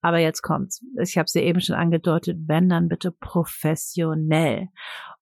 Aber 0.00 0.18
jetzt 0.18 0.42
kommt's. 0.42 0.84
Ich 1.00 1.16
habe 1.16 1.26
es 1.26 1.34
ja 1.34 1.42
eben 1.42 1.60
schon 1.60 1.76
angedeutet, 1.76 2.38
wenn 2.46 2.68
dann 2.68 2.88
bitte 2.88 3.12
professionell. 3.12 4.68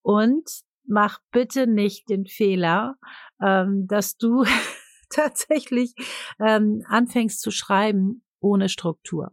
Und 0.03 0.49
mach 0.87 1.19
bitte 1.33 1.67
nicht 1.67 2.09
den 2.09 2.27
Fehler, 2.27 2.97
ähm, 3.43 3.87
dass 3.87 4.17
du 4.17 4.45
tatsächlich 5.11 5.95
ähm, 6.39 6.83
anfängst 6.89 7.41
zu 7.41 7.51
schreiben 7.51 8.23
ohne 8.41 8.69
Struktur 8.69 9.33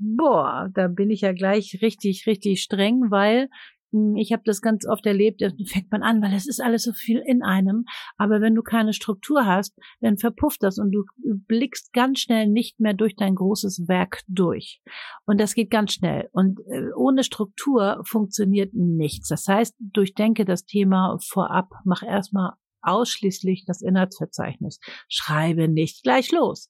boah, 0.00 0.70
da 0.74 0.88
bin 0.88 1.10
ich 1.10 1.20
ja 1.20 1.32
gleich 1.32 1.78
richtig, 1.82 2.26
richtig 2.26 2.62
streng, 2.62 3.10
weil 3.10 3.48
hm, 3.92 4.16
ich 4.16 4.32
habe 4.32 4.42
das 4.44 4.62
ganz 4.62 4.86
oft 4.86 5.04
erlebt, 5.04 5.42
da 5.42 5.50
fängt 5.66 5.90
man 5.90 6.02
an, 6.02 6.22
weil 6.22 6.32
es 6.32 6.48
ist 6.48 6.60
alles 6.60 6.84
so 6.84 6.92
viel 6.92 7.22
in 7.26 7.42
einem. 7.42 7.84
Aber 8.16 8.40
wenn 8.40 8.54
du 8.54 8.62
keine 8.62 8.92
Struktur 8.92 9.44
hast, 9.44 9.76
dann 10.00 10.16
verpufft 10.16 10.62
das 10.62 10.78
und 10.78 10.92
du 10.92 11.04
blickst 11.46 11.92
ganz 11.92 12.20
schnell 12.20 12.48
nicht 12.48 12.80
mehr 12.80 12.94
durch 12.94 13.14
dein 13.14 13.34
großes 13.34 13.86
Werk 13.88 14.22
durch. 14.26 14.80
Und 15.26 15.40
das 15.40 15.54
geht 15.54 15.70
ganz 15.70 15.92
schnell. 15.92 16.28
Und 16.32 16.60
äh, 16.60 16.92
ohne 16.96 17.22
Struktur 17.22 18.02
funktioniert 18.04 18.72
nichts. 18.74 19.28
Das 19.28 19.46
heißt, 19.46 19.76
durchdenke 19.78 20.44
das 20.44 20.64
Thema 20.64 21.18
vorab, 21.20 21.70
mach 21.84 22.02
erstmal 22.02 22.52
ausschließlich 22.82 23.64
das 23.66 23.82
Inhaltsverzeichnis. 23.82 24.80
Schreibe 25.08 25.68
nicht 25.68 26.02
gleich 26.02 26.32
los. 26.32 26.68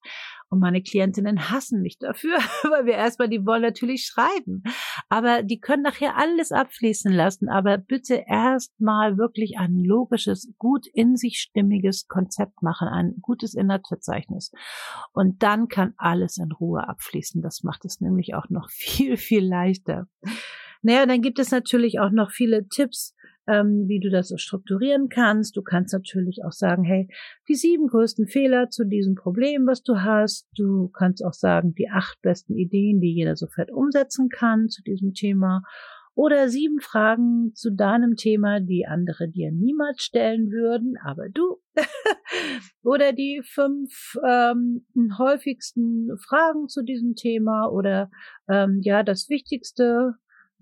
Und 0.51 0.59
meine 0.59 0.83
Klientinnen 0.83 1.49
hassen 1.51 1.81
mich 1.81 1.99
dafür, 1.99 2.37
weil 2.71 2.85
wir 2.85 2.95
erstmal, 2.95 3.29
die 3.29 3.47
wollen 3.47 3.63
natürlich 3.63 4.05
schreiben. 4.05 4.65
Aber 5.09 5.45
die 5.45 5.61
können 5.61 5.85
nachher 5.85 6.17
alles 6.17 6.51
abfließen 6.51 7.13
lassen. 7.13 7.49
Aber 7.49 7.79
bitte 7.79 8.25
erstmal 8.27 9.17
wirklich 9.17 9.59
ein 9.59 9.79
logisches, 9.79 10.53
gut 10.59 10.89
in 10.93 11.17
sich 11.17 11.39
stimmiges 11.39 12.09
Konzept 12.09 12.63
machen, 12.63 12.89
ein 12.89 13.15
gutes 13.23 13.55
Inhaltsverzeichnis. 13.55 14.51
Und 15.13 15.43
dann 15.45 15.69
kann 15.69 15.95
alles 15.97 16.37
in 16.37 16.51
Ruhe 16.51 16.89
abfließen. 16.89 17.43
Das 17.43 17.63
macht 17.63 17.85
es 17.85 18.01
nämlich 18.01 18.35
auch 18.35 18.51
noch 18.51 18.69
viel, 18.71 19.17
viel 19.17 19.47
leichter. 19.47 20.09
Naja, 20.83 21.07
dann 21.07 21.21
gibt 21.21 21.39
es 21.39 21.53
natürlich 21.53 22.01
auch 22.01 22.11
noch 22.11 22.31
viele 22.31 22.67
Tipps, 22.69 23.15
ähm, 23.51 23.89
wie 23.89 23.99
du 23.99 24.11
das 24.11 24.29
so 24.29 24.37
strukturieren 24.37 25.09
kannst. 25.09 25.57
Du 25.57 25.63
kannst 25.63 25.93
natürlich 25.93 26.45
auch 26.47 26.53
sagen, 26.53 26.85
hey, 26.85 27.09
die 27.49 27.55
sieben 27.55 27.89
größten 27.89 28.29
Fehler 28.29 28.71
zu 28.71 28.85
diesem 28.85 29.17
Problem, 29.17 29.67
was 29.67 29.83
du 29.83 29.97
hast. 29.97 30.49
Du 30.55 30.89
kannst 30.89 31.25
auch 31.25 31.33
sagen, 31.33 31.75
die 31.75 31.91
acht 31.91 32.21
besten 32.23 32.55
Ideen, 32.55 33.01
die 33.01 33.13
jeder 33.13 33.37
sofort 33.37 33.73
umsetzen 33.73 34.29
kann 34.29 34.69
zu 34.69 34.83
diesem 34.83 35.15
Thema. 35.15 35.63
Oder 36.15 36.49
sieben 36.49 36.81
Fragen 36.81 37.53
zu 37.55 37.73
deinem 37.73 38.17
Thema, 38.17 38.61
die 38.61 38.85
andere 38.87 39.29
dir 39.29 39.51
niemals 39.53 40.03
stellen 40.03 40.51
würden, 40.51 40.97
aber 41.03 41.29
du. 41.29 41.57
oder 42.83 43.13
die 43.13 43.43
fünf 43.45 44.17
ähm, 44.27 44.85
häufigsten 45.19 46.11
Fragen 46.19 46.69
zu 46.69 46.83
diesem 46.83 47.15
Thema 47.15 47.69
oder 47.69 48.11
ähm, 48.49 48.81
ja 48.83 49.03
das 49.03 49.29
Wichtigste 49.29 50.15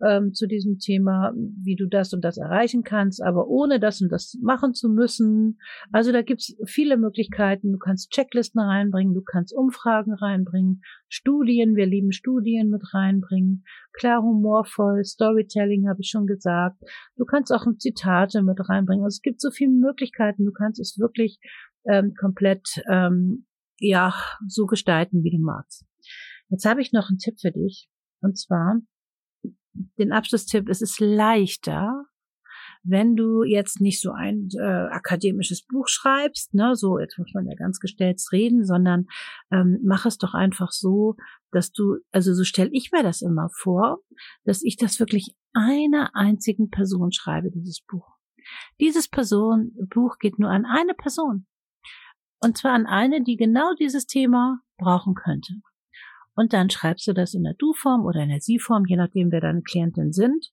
ähm, 0.07 0.33
zu 0.33 0.47
diesem 0.47 0.79
Thema, 0.79 1.33
wie 1.63 1.77
du 1.77 1.87
das 1.87 2.13
und 2.13 2.23
das 2.23 2.39
erreichen 2.39 2.83
kannst, 2.83 3.23
aber 3.23 3.49
ohne 3.49 3.81
das 3.81 4.01
und 4.01 4.11
das 4.11 4.39
machen 4.43 4.75
zu 4.75 4.89
müssen. 4.89 5.59
Also 5.93 6.13
da 6.13 6.23
gibt's 6.23 6.57
viele 6.67 6.97
Möglichkeiten. 6.97 7.73
Du 7.73 7.79
kannst 7.79 8.11
Checklisten 8.11 8.61
reinbringen, 8.61 9.15
du 9.15 9.23
kannst 9.23 9.55
Umfragen 9.55 10.15
reinbringen, 10.15 10.83
Studien, 11.09 11.77
wir 11.77 11.87
lieben 11.87 12.13
Studien 12.13 12.71
mit 12.71 12.83
reinbringen, 12.93 13.65
klar 13.93 14.23
humorvoll, 14.23 15.05
Storytelling 15.05 15.89
habe 15.89 16.01
ich 16.01 16.11
schon 16.11 16.27
gesagt. 16.27 16.83
Du 17.17 17.25
kannst 17.25 17.53
auch 17.53 17.67
Zitate 17.79 18.43
mit 18.43 18.59
reinbringen. 18.69 19.05
Also 19.05 19.17
es 19.17 19.23
gibt 19.23 19.41
so 19.41 19.51
viele 19.51 19.73
Möglichkeiten. 19.73 20.45
Du 20.45 20.53
kannst 20.53 20.81
es 20.81 20.99
wirklich 20.99 21.39
ähm, 21.87 22.15
komplett 22.19 22.83
ähm, 22.91 23.47
ja 23.79 24.15
so 24.47 24.67
gestalten, 24.67 25.23
wie 25.23 25.31
du 25.31 25.43
magst. 25.43 25.85
Jetzt 26.49 26.65
habe 26.65 26.81
ich 26.81 26.93
noch 26.93 27.09
einen 27.09 27.19
Tipp 27.19 27.41
für 27.41 27.53
dich. 27.53 27.89
Und 28.21 28.39
zwar 28.39 28.81
den 29.99 30.13
Abschlusstipp, 30.13 30.69
es 30.69 30.83
ist 30.83 31.01
leichter, 31.01 32.05
wenn 32.83 33.17
du 33.17 33.43
jetzt 33.43 33.81
nicht 33.81 34.01
so 34.01 34.13
ein 34.13 34.49
äh, 34.59 34.63
akademisches 34.63 35.67
Buch 35.67 35.89
schreibst, 35.89 36.55
ne, 36.55 36.75
so 36.75 36.99
jetzt 36.99 37.19
muss 37.19 37.33
man 37.35 37.47
ja 37.47 37.55
ganz 37.55 37.81
gestellt 37.81 38.21
reden, 38.33 38.65
sondern 38.65 39.07
ähm, 39.51 39.81
mach 39.85 40.07
es 40.07 40.19
doch 40.19 40.35
einfach 40.35 40.71
so, 40.71 41.17
dass 41.51 41.73
du, 41.73 41.99
also 42.13 42.35
so 42.35 42.45
stelle 42.45 42.71
ich 42.73 42.91
mir 42.93 43.03
das 43.03 43.23
immer 43.23 43.49
vor, 43.53 43.99
dass 44.45 44.63
ich 44.63 44.77
das 44.77 45.01
wirklich 45.01 45.35
einer 45.53 46.15
einzigen 46.15 46.71
Person 46.71 47.13
schreibe, 47.13 47.51
dieses 47.51 47.81
Buch. 47.81 48.07
Dieses 48.81 49.09
Person, 49.09 49.73
Buch 49.91 50.19
geht 50.19 50.39
nur 50.39 50.51
an 50.51 50.65
eine 50.65 50.95
Person. 50.95 51.47
Und 52.41 52.57
zwar 52.57 52.73
an 52.73 52.87
eine, 52.87 53.23
die 53.23 53.37
genau 53.37 53.75
dieses 53.75 54.07
Thema 54.07 54.61
brauchen 54.79 55.15
könnte. 55.15 55.55
Und 56.39 56.53
dann 56.53 56.71
schreibst 56.71 57.05
du 57.09 57.13
das 57.13 57.35
in 57.35 57.43
der 57.43 57.55
Du-Form 57.55 58.07
oder 58.07 58.21
in 58.21 58.29
der 58.29 58.41
Sie-Form, 58.41 58.85
je 58.87 58.95
nachdem, 58.95 59.33
wer 59.33 59.41
deine 59.41 59.61
Klientin 59.61 60.13
sind. 60.13 60.53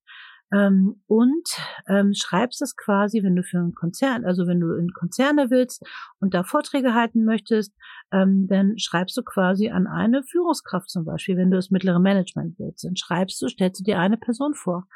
Ähm, 0.52 1.00
und 1.06 1.48
ähm, 1.88 2.14
schreibst 2.16 2.60
es 2.64 2.76
quasi, 2.76 3.22
wenn 3.22 3.36
du 3.36 3.44
für 3.44 3.60
einen 3.60 3.76
Konzern, 3.76 4.26
also 4.26 4.48
wenn 4.48 4.60
du 4.60 4.74
in 4.74 4.90
Konzerne 4.94 5.52
willst 5.52 5.84
und 6.20 6.34
da 6.34 6.44
Vorträge 6.44 6.96
halten 6.96 7.24
möchtest, 7.24 7.72
ähm, 8.12 8.48
dann 8.48 8.80
schreibst 8.80 9.16
du 9.16 9.22
quasi 9.22 9.70
an 9.70 9.86
eine 9.86 10.24
Führungskraft 10.24 10.90
zum 10.90 11.06
Beispiel, 11.06 11.38
wenn 11.38 11.52
du 11.52 11.58
das 11.58 11.70
mittlere 11.70 12.00
Management 12.00 12.58
willst, 12.58 12.84
dann 12.84 12.96
schreibst 12.96 13.40
du, 13.44 13.48
stellst 13.48 13.82
du 13.82 13.84
dir 13.84 14.00
eine 14.00 14.18
Person 14.18 14.56
vor. 14.56 14.88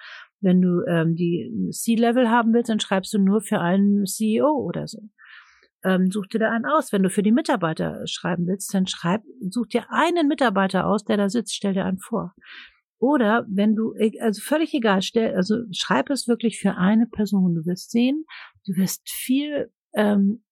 Wenn 0.41 0.59
du 0.59 0.83
ähm, 0.87 1.15
die 1.15 1.69
C-Level 1.71 2.31
haben 2.31 2.51
willst, 2.51 2.71
dann 2.71 2.79
schreibst 2.79 3.13
du 3.13 3.19
nur 3.19 3.41
für 3.41 3.59
einen 3.59 4.07
CEO 4.07 4.49
oder 4.49 4.87
so 4.87 5.01
ähm, 5.83 6.11
such 6.11 6.27
dir 6.27 6.39
da 6.39 6.51
einen 6.51 6.65
aus. 6.65 6.91
Wenn 6.91 7.03
du 7.03 7.09
für 7.09 7.23
die 7.23 7.31
Mitarbeiter 7.31 8.05
schreiben 8.05 8.47
willst, 8.47 8.73
dann 8.73 8.87
schreib, 8.87 9.23
such 9.49 9.67
dir 9.67 9.85
einen 9.89 10.27
Mitarbeiter 10.27 10.85
aus, 10.85 11.03
der 11.03 11.17
da 11.17 11.29
sitzt, 11.29 11.55
stell 11.55 11.73
dir 11.73 11.85
einen 11.85 11.99
vor. 11.99 12.33
Oder 12.97 13.45
wenn 13.49 13.75
du, 13.75 13.93
also 14.19 14.41
völlig 14.41 14.73
egal, 14.73 15.01
stell, 15.01 15.33
also 15.35 15.55
schreib 15.71 16.09
es 16.09 16.27
wirklich 16.27 16.59
für 16.59 16.75
eine 16.75 17.07
Person. 17.07 17.55
Du 17.55 17.65
wirst 17.65 17.91
sehen, 17.91 18.25
du 18.65 18.75
wirst 18.75 19.09
viel 19.09 19.71
ähm, 19.93 20.43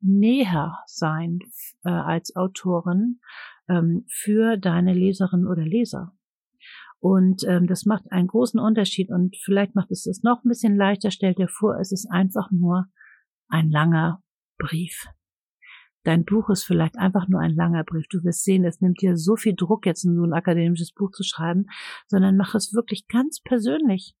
näher 0.00 0.78
sein 0.86 1.38
äh, 1.84 1.90
als 1.90 2.36
Autorin 2.36 3.20
ähm, 3.68 4.04
für 4.08 4.58
deine 4.58 4.92
Leserin 4.92 5.46
oder 5.46 5.64
Leser. 5.64 6.12
Und 7.00 7.44
ähm, 7.44 7.66
das 7.66 7.84
macht 7.84 8.10
einen 8.10 8.26
großen 8.26 8.60
Unterschied 8.60 9.10
und 9.10 9.36
vielleicht 9.36 9.74
macht 9.74 9.90
es 9.90 10.04
das 10.04 10.22
noch 10.22 10.44
ein 10.44 10.48
bisschen 10.48 10.76
leichter. 10.76 11.10
Stell 11.10 11.34
dir 11.34 11.48
vor, 11.48 11.78
es 11.78 11.92
ist 11.92 12.06
einfach 12.10 12.50
nur 12.50 12.86
ein 13.48 13.70
langer 13.70 14.22
Brief. 14.58 15.06
Dein 16.04 16.24
Buch 16.24 16.48
ist 16.50 16.64
vielleicht 16.64 16.96
einfach 16.96 17.28
nur 17.28 17.40
ein 17.40 17.54
langer 17.54 17.84
Brief. 17.84 18.06
Du 18.08 18.22
wirst 18.24 18.44
sehen, 18.44 18.64
es 18.64 18.80
nimmt 18.80 19.00
dir 19.00 19.16
so 19.16 19.36
viel 19.36 19.54
Druck, 19.54 19.84
jetzt 19.84 20.04
nur 20.04 20.26
ein 20.26 20.32
akademisches 20.32 20.92
Buch 20.92 21.10
zu 21.10 21.22
schreiben, 21.22 21.66
sondern 22.06 22.36
mach 22.36 22.54
es 22.54 22.72
wirklich 22.72 23.08
ganz 23.08 23.40
persönlich. 23.42 24.14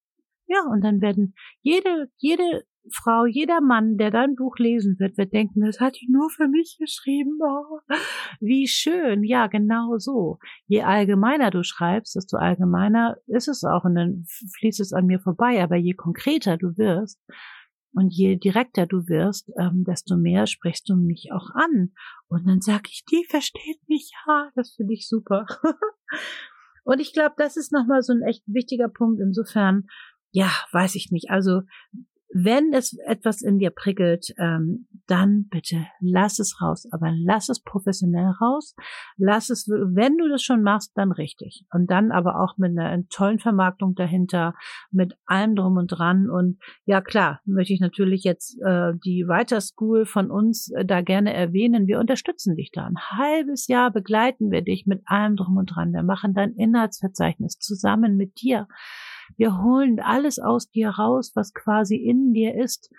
Ja, 0.46 0.62
und 0.70 0.82
dann 0.82 1.00
werden 1.00 1.34
jede, 1.62 2.10
jede 2.16 2.64
Frau, 2.92 3.26
jeder 3.26 3.60
Mann, 3.60 3.96
der 3.96 4.10
dein 4.10 4.34
Buch 4.34 4.56
lesen 4.58 4.98
wird, 4.98 5.18
wird 5.18 5.32
denken, 5.32 5.60
das 5.60 5.80
hat 5.80 5.96
ich 5.96 6.08
nur 6.10 6.30
für 6.30 6.48
mich 6.48 6.76
geschrieben. 6.78 7.38
Oh, 7.42 7.80
wie 8.40 8.66
schön. 8.66 9.24
Ja, 9.24 9.46
genau 9.46 9.98
so. 9.98 10.38
Je 10.66 10.82
allgemeiner 10.82 11.50
du 11.50 11.62
schreibst, 11.62 12.16
desto 12.16 12.36
allgemeiner 12.38 13.16
ist 13.26 13.48
es 13.48 13.64
auch 13.64 13.84
und 13.84 13.94
dann 13.94 14.24
fließt 14.58 14.80
es 14.80 14.92
an 14.92 15.06
mir 15.06 15.20
vorbei. 15.20 15.62
Aber 15.62 15.76
je 15.76 15.94
konkreter 15.94 16.56
du 16.56 16.76
wirst, 16.76 17.20
und 17.92 18.10
je 18.10 18.36
direkter 18.36 18.86
du 18.86 19.08
wirst, 19.08 19.50
ähm, 19.58 19.84
desto 19.84 20.16
mehr 20.16 20.46
sprichst 20.46 20.88
du 20.88 20.96
mich 20.96 21.30
auch 21.32 21.50
an. 21.54 21.92
Und 22.28 22.46
dann 22.46 22.60
sag 22.60 22.88
ich, 22.88 23.04
die 23.10 23.24
versteht 23.28 23.80
mich, 23.88 24.12
ja, 24.26 24.50
das 24.54 24.74
finde 24.74 24.94
ich 24.94 25.08
super. 25.08 25.46
und 26.84 27.00
ich 27.00 27.12
glaube, 27.12 27.34
das 27.38 27.56
ist 27.56 27.72
nochmal 27.72 28.02
so 28.02 28.12
ein 28.12 28.22
echt 28.22 28.42
wichtiger 28.46 28.88
Punkt. 28.88 29.20
Insofern, 29.20 29.86
ja, 30.30 30.50
weiß 30.72 30.94
ich 30.94 31.10
nicht. 31.10 31.30
Also 31.30 31.62
wenn 32.32 32.74
es 32.74 32.96
etwas 33.06 33.40
in 33.40 33.58
dir 33.58 33.70
prickelt, 33.70 34.34
ähm, 34.38 34.86
dann 35.06 35.48
bitte 35.48 35.86
lass 36.00 36.38
es 36.38 36.60
raus. 36.60 36.86
Aber 36.90 37.10
lass 37.10 37.48
es 37.48 37.62
professionell 37.62 38.32
raus. 38.40 38.76
Lass 39.16 39.48
es, 39.48 39.66
wenn 39.68 40.18
du 40.18 40.28
das 40.28 40.42
schon 40.42 40.62
machst, 40.62 40.92
dann 40.94 41.10
richtig. 41.10 41.64
Und 41.72 41.90
dann 41.90 42.12
aber 42.12 42.40
auch 42.40 42.58
mit 42.58 42.78
einer 42.78 43.02
tollen 43.08 43.38
Vermarktung 43.38 43.94
dahinter, 43.94 44.54
mit 44.90 45.14
allem 45.24 45.56
drum 45.56 45.78
und 45.78 45.88
dran. 45.88 46.28
Und 46.28 46.58
ja, 46.84 47.00
klar, 47.00 47.40
möchte 47.46 47.72
ich 47.72 47.80
natürlich 47.80 48.24
jetzt 48.24 48.60
äh, 48.60 48.92
die 49.04 49.26
Writer 49.26 49.60
School 49.60 50.04
von 50.04 50.30
uns 50.30 50.70
äh, 50.72 50.84
da 50.84 51.00
gerne 51.00 51.32
erwähnen. 51.32 51.86
Wir 51.86 51.98
unterstützen 51.98 52.56
dich 52.56 52.70
da. 52.72 52.84
Ein 52.84 52.98
halbes 52.98 53.68
Jahr 53.68 53.90
begleiten 53.90 54.50
wir 54.50 54.60
dich 54.60 54.86
mit 54.86 55.02
allem 55.06 55.36
drum 55.36 55.56
und 55.56 55.74
dran. 55.74 55.92
Wir 55.92 56.02
machen 56.02 56.34
dein 56.34 56.52
Inhaltsverzeichnis 56.52 57.58
zusammen 57.58 58.16
mit 58.16 58.42
dir. 58.42 58.68
Wir 59.36 59.62
holen 59.62 60.00
alles 60.00 60.38
aus 60.38 60.70
dir 60.70 60.90
raus, 60.90 61.32
was 61.34 61.54
quasi 61.54 61.96
in 61.96 62.32
dir 62.32 62.54
ist 62.54 62.90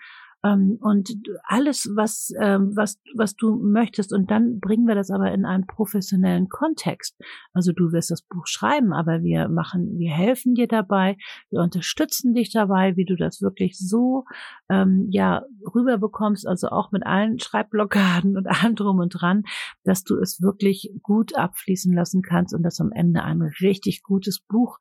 ähm, 0.44 0.78
und 0.80 1.10
alles, 1.44 1.90
was, 1.94 2.32
ähm, 2.40 2.72
was, 2.74 2.98
was 3.14 3.36
du 3.36 3.56
möchtest. 3.56 4.12
Und 4.12 4.30
dann 4.30 4.58
bringen 4.60 4.86
wir 4.86 4.94
das 4.94 5.10
aber 5.10 5.32
in 5.32 5.44
einen 5.44 5.66
professionellen 5.66 6.48
Kontext. 6.48 7.16
Also 7.52 7.72
du 7.72 7.92
wirst 7.92 8.10
das 8.10 8.22
Buch 8.22 8.46
schreiben, 8.46 8.92
aber 8.92 9.22
wir 9.22 9.48
machen, 9.48 9.98
wir 9.98 10.10
helfen 10.10 10.54
dir 10.54 10.66
dabei, 10.66 11.16
wir 11.50 11.60
unterstützen 11.60 12.34
dich 12.34 12.52
dabei, 12.52 12.96
wie 12.96 13.04
du 13.04 13.16
das 13.16 13.42
wirklich 13.42 13.78
so 13.78 14.24
ähm, 14.70 15.08
ja 15.10 15.44
rüberbekommst, 15.74 16.46
also 16.46 16.68
auch 16.68 16.90
mit 16.92 17.04
allen 17.04 17.38
Schreibblockaden 17.38 18.36
und 18.36 18.46
allem 18.46 18.74
drum 18.74 18.98
und 18.98 19.10
dran, 19.10 19.42
dass 19.84 20.04
du 20.04 20.16
es 20.16 20.40
wirklich 20.40 20.92
gut 21.02 21.36
abfließen 21.36 21.94
lassen 21.94 22.22
kannst 22.22 22.54
und 22.54 22.62
dass 22.62 22.80
am 22.80 22.92
Ende 22.92 23.22
ein 23.22 23.42
richtig 23.60 24.02
gutes 24.02 24.40
Buch 24.40 24.78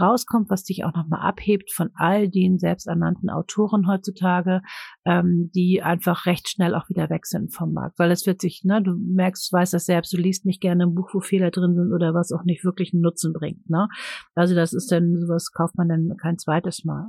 rauskommt, 0.00 0.48
was 0.48 0.64
dich 0.64 0.84
auch 0.84 0.94
nochmal 0.94 1.20
abhebt 1.20 1.72
von 1.72 1.90
all 1.94 2.28
den 2.28 2.58
selbsternannten 2.58 3.28
Autoren 3.28 3.86
heutzutage, 3.88 4.62
ähm, 5.04 5.50
die 5.54 5.82
einfach 5.82 6.26
recht 6.26 6.48
schnell 6.48 6.74
auch 6.74 6.88
wieder 6.88 7.10
weg 7.10 7.26
sind 7.26 7.52
vom 7.52 7.72
Markt. 7.72 7.98
Weil 7.98 8.10
es 8.10 8.26
wird 8.26 8.40
sich, 8.40 8.62
ne, 8.64 8.82
du 8.82 8.94
merkst, 8.94 9.52
weißt 9.52 9.74
das 9.74 9.86
selbst, 9.86 10.12
du 10.12 10.16
liest 10.16 10.44
nicht 10.44 10.60
gerne 10.60 10.84
ein 10.84 10.94
Buch, 10.94 11.10
wo 11.12 11.20
Fehler 11.20 11.50
drin 11.50 11.74
sind 11.74 11.92
oder 11.92 12.14
was 12.14 12.32
auch 12.32 12.44
nicht 12.44 12.64
wirklich 12.64 12.92
einen 12.92 13.02
Nutzen 13.02 13.32
bringt. 13.32 13.68
Ne? 13.68 13.88
Also 14.34 14.54
das 14.54 14.72
ist 14.72 14.92
dann, 14.92 15.16
sowas 15.18 15.52
kauft 15.52 15.76
man 15.76 15.88
dann 15.88 16.16
kein 16.16 16.38
zweites 16.38 16.84
Mal. 16.84 17.08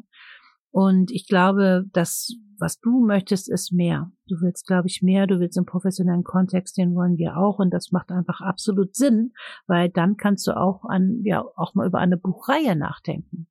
Und 0.71 1.12
ich 1.12 1.27
glaube, 1.27 1.86
dass 1.93 2.36
was 2.63 2.79
du 2.79 3.06
möchtest, 3.06 3.49
ist 3.51 3.73
mehr. 3.73 4.10
Du 4.27 4.39
willst, 4.39 4.65
glaube 4.67 4.88
ich, 4.88 5.01
mehr. 5.01 5.27
Du 5.27 5.39
willst 5.39 5.58
im 5.58 5.65
professionellen 5.65 6.23
Kontext, 6.23 6.77
den 6.77 6.95
wollen 6.95 7.17
wir 7.17 7.38
auch. 7.38 7.60
Und 7.60 7.71
das 7.71 7.91
macht 7.91 8.10
einfach 8.10 8.41
absolut 8.41 8.95
Sinn, 8.95 9.34
weil 9.67 9.89
dann 9.89 10.15
kannst 10.15 10.47
du 10.47 10.56
auch 10.56 10.86
an, 10.86 11.21
ja, 11.23 11.43
auch 11.56 11.75
mal 11.75 11.86
über 11.86 11.99
eine 11.99 12.17
Buchreihe 12.17 12.75
nachdenken. 12.75 13.47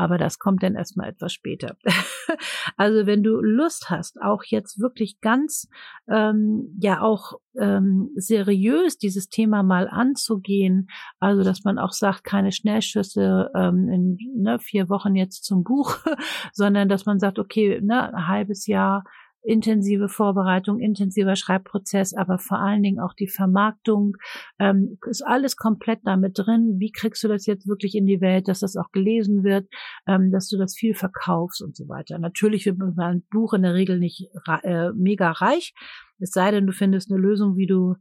Aber 0.00 0.16
das 0.16 0.38
kommt 0.38 0.62
dann 0.62 0.76
erstmal 0.76 1.10
etwas 1.10 1.34
später. 1.34 1.76
also 2.78 3.04
wenn 3.04 3.22
du 3.22 3.38
Lust 3.42 3.90
hast, 3.90 4.18
auch 4.22 4.44
jetzt 4.46 4.80
wirklich 4.80 5.20
ganz, 5.20 5.68
ähm, 6.08 6.74
ja, 6.80 7.02
auch 7.02 7.34
ähm, 7.58 8.08
seriös 8.16 8.96
dieses 8.96 9.28
Thema 9.28 9.62
mal 9.62 9.90
anzugehen, 9.90 10.88
also 11.18 11.44
dass 11.44 11.64
man 11.64 11.78
auch 11.78 11.92
sagt, 11.92 12.24
keine 12.24 12.50
Schnellschüsse 12.50 13.50
ähm, 13.54 13.90
in 13.90 14.18
ne, 14.34 14.58
vier 14.58 14.88
Wochen 14.88 15.16
jetzt 15.16 15.44
zum 15.44 15.64
Buch, 15.64 15.98
sondern 16.54 16.88
dass 16.88 17.04
man 17.04 17.18
sagt, 17.18 17.38
okay, 17.38 17.78
ne, 17.82 18.14
ein 18.14 18.26
halbes 18.26 18.66
Jahr 18.66 19.04
intensive 19.42 20.08
Vorbereitung, 20.08 20.80
intensiver 20.80 21.36
Schreibprozess, 21.36 22.14
aber 22.14 22.38
vor 22.38 22.58
allen 22.58 22.82
Dingen 22.82 23.00
auch 23.00 23.14
die 23.14 23.28
Vermarktung, 23.28 24.16
ähm, 24.58 24.98
ist 25.08 25.22
alles 25.26 25.56
komplett 25.56 26.00
damit 26.04 26.38
drin. 26.38 26.76
Wie 26.78 26.92
kriegst 26.92 27.22
du 27.24 27.28
das 27.28 27.46
jetzt 27.46 27.66
wirklich 27.66 27.94
in 27.94 28.06
die 28.06 28.20
Welt, 28.20 28.48
dass 28.48 28.60
das 28.60 28.76
auch 28.76 28.90
gelesen 28.92 29.44
wird, 29.44 29.68
ähm, 30.06 30.30
dass 30.30 30.48
du 30.48 30.58
das 30.58 30.74
viel 30.76 30.94
verkaufst 30.94 31.62
und 31.62 31.76
so 31.76 31.88
weiter. 31.88 32.18
Natürlich 32.18 32.66
wird 32.66 32.78
ein 32.98 33.22
Buch 33.30 33.54
in 33.54 33.62
der 33.62 33.74
Regel 33.74 33.98
nicht 33.98 34.28
äh, 34.62 34.90
mega 34.92 35.30
reich, 35.30 35.74
es 36.18 36.30
sei 36.32 36.50
denn, 36.50 36.66
du 36.66 36.72
findest 36.72 37.10
eine 37.10 37.20
Lösung, 37.20 37.56
wie 37.56 37.66
du 37.66 37.94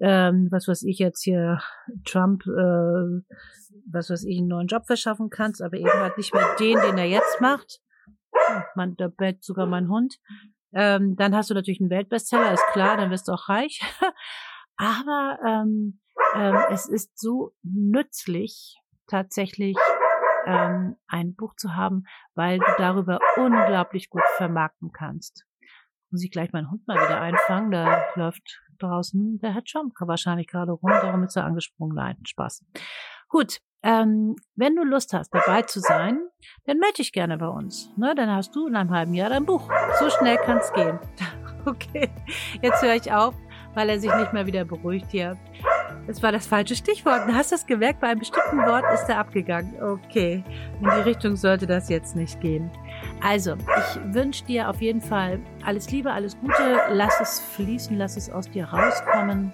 ähm, 0.00 0.48
was 0.50 0.68
weiß 0.68 0.82
ich 0.82 0.98
jetzt 0.98 1.22
hier, 1.22 1.60
Trump, 2.04 2.42
äh, 2.46 3.22
was 3.90 4.10
weiß 4.10 4.24
ich, 4.24 4.38
einen 4.38 4.48
neuen 4.48 4.66
Job 4.66 4.86
verschaffen 4.86 5.30
kannst, 5.30 5.62
aber 5.62 5.76
eben 5.76 5.90
halt 5.90 6.16
nicht 6.18 6.34
mehr 6.34 6.44
den, 6.58 6.78
den 6.80 6.98
er 6.98 7.06
jetzt 7.06 7.40
macht. 7.40 7.80
Man, 8.74 8.94
da 8.96 9.08
bellt 9.08 9.42
sogar 9.42 9.66
mein 9.66 9.88
Hund. 9.88 10.18
Ähm, 10.76 11.16
dann 11.16 11.34
hast 11.34 11.48
du 11.48 11.54
natürlich 11.54 11.80
einen 11.80 11.88
Weltbestseller, 11.88 12.52
ist 12.52 12.66
klar, 12.72 12.98
dann 12.98 13.10
wirst 13.10 13.28
du 13.28 13.32
auch 13.32 13.48
reich. 13.48 13.80
Aber 14.76 15.38
ähm, 15.46 16.00
ähm, 16.34 16.58
es 16.70 16.86
ist 16.86 17.18
so 17.18 17.54
nützlich, 17.62 18.78
tatsächlich 19.06 19.76
ähm, 20.44 20.96
ein 21.08 21.34
Buch 21.34 21.54
zu 21.56 21.74
haben, 21.74 22.04
weil 22.34 22.58
du 22.58 22.66
darüber 22.76 23.18
unglaublich 23.36 24.10
gut 24.10 24.22
vermarkten 24.36 24.92
kannst. 24.92 25.46
Muss 26.10 26.22
ich 26.22 26.30
gleich 26.30 26.52
meinen 26.52 26.70
Hund 26.70 26.86
mal 26.86 26.96
wieder 26.96 27.22
einfangen, 27.22 27.70
da 27.70 28.04
läuft 28.14 28.62
draußen 28.78 29.38
der 29.38 29.54
Herr 29.54 29.64
Trump 29.64 29.94
wahrscheinlich 29.98 30.46
gerade 30.46 30.72
rum, 30.72 30.90
darum 30.90 31.22
ist 31.22 31.36
er 31.36 31.44
angesprungen. 31.44 31.96
Nein, 31.96 32.18
Spaß. 32.26 32.64
Gut, 33.28 33.58
ähm, 33.82 34.36
wenn 34.56 34.74
du 34.74 34.82
Lust 34.82 35.12
hast, 35.12 35.32
dabei 35.32 35.62
zu 35.62 35.80
sein, 35.80 36.20
dann 36.64 36.78
melde 36.78 36.96
dich 36.96 37.12
gerne 37.12 37.38
bei 37.38 37.48
uns. 37.48 37.90
Ne? 37.96 38.14
Dann 38.16 38.30
hast 38.30 38.54
du 38.54 38.66
in 38.66 38.76
einem 38.76 38.90
halben 38.90 39.14
Jahr 39.14 39.30
dein 39.30 39.46
Buch. 39.46 39.70
So 39.98 40.10
schnell 40.10 40.36
kann 40.38 40.58
es 40.58 40.72
gehen. 40.72 40.98
okay, 41.66 42.10
jetzt 42.62 42.82
höre 42.82 42.94
ich 42.94 43.12
auf, 43.12 43.34
weil 43.74 43.88
er 43.88 44.00
sich 44.00 44.12
nicht 44.14 44.32
mehr 44.32 44.46
wieder 44.46 44.64
beruhigt 44.64 45.06
hier. 45.10 45.36
Das 46.06 46.22
war 46.22 46.30
das 46.30 46.46
falsche 46.46 46.76
Stichwort. 46.76 47.28
Du 47.28 47.34
hast 47.34 47.50
das 47.50 47.66
gemerkt, 47.66 48.00
bei 48.00 48.08
einem 48.08 48.20
bestimmten 48.20 48.58
Wort 48.58 48.84
ist 48.94 49.08
er 49.08 49.18
abgegangen. 49.18 49.80
Okay, 49.82 50.44
in 50.80 50.84
die 50.84 51.02
Richtung 51.02 51.36
sollte 51.36 51.66
das 51.66 51.88
jetzt 51.88 52.14
nicht 52.14 52.40
gehen. 52.40 52.70
Also, 53.22 53.54
ich 53.54 54.14
wünsche 54.14 54.44
dir 54.44 54.68
auf 54.68 54.80
jeden 54.80 55.00
Fall 55.00 55.40
alles 55.64 55.90
Liebe, 55.90 56.12
alles 56.12 56.38
Gute. 56.40 56.80
Lass 56.90 57.20
es 57.20 57.40
fließen, 57.54 57.96
lass 57.96 58.16
es 58.16 58.30
aus 58.30 58.48
dir 58.50 58.66
rauskommen. 58.66 59.52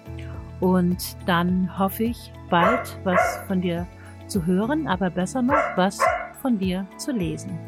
Und 0.63 1.17
dann 1.27 1.77
hoffe 1.77 2.05
ich, 2.05 2.33
bald 2.49 2.97
was 3.03 3.41
von 3.49 3.61
dir 3.61 3.85
zu 4.29 4.47
hören, 4.47 4.87
aber 4.87 5.11
besser 5.11 5.43
noch, 5.43 5.59
was 5.75 5.99
von 6.41 6.57
dir 6.57 6.87
zu 6.99 7.11
lesen. 7.11 7.59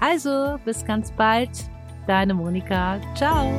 Also, 0.00 0.58
bis 0.64 0.82
ganz 0.82 1.12
bald. 1.12 1.50
Deine 2.06 2.32
Monika. 2.32 2.98
Ciao. 3.14 3.52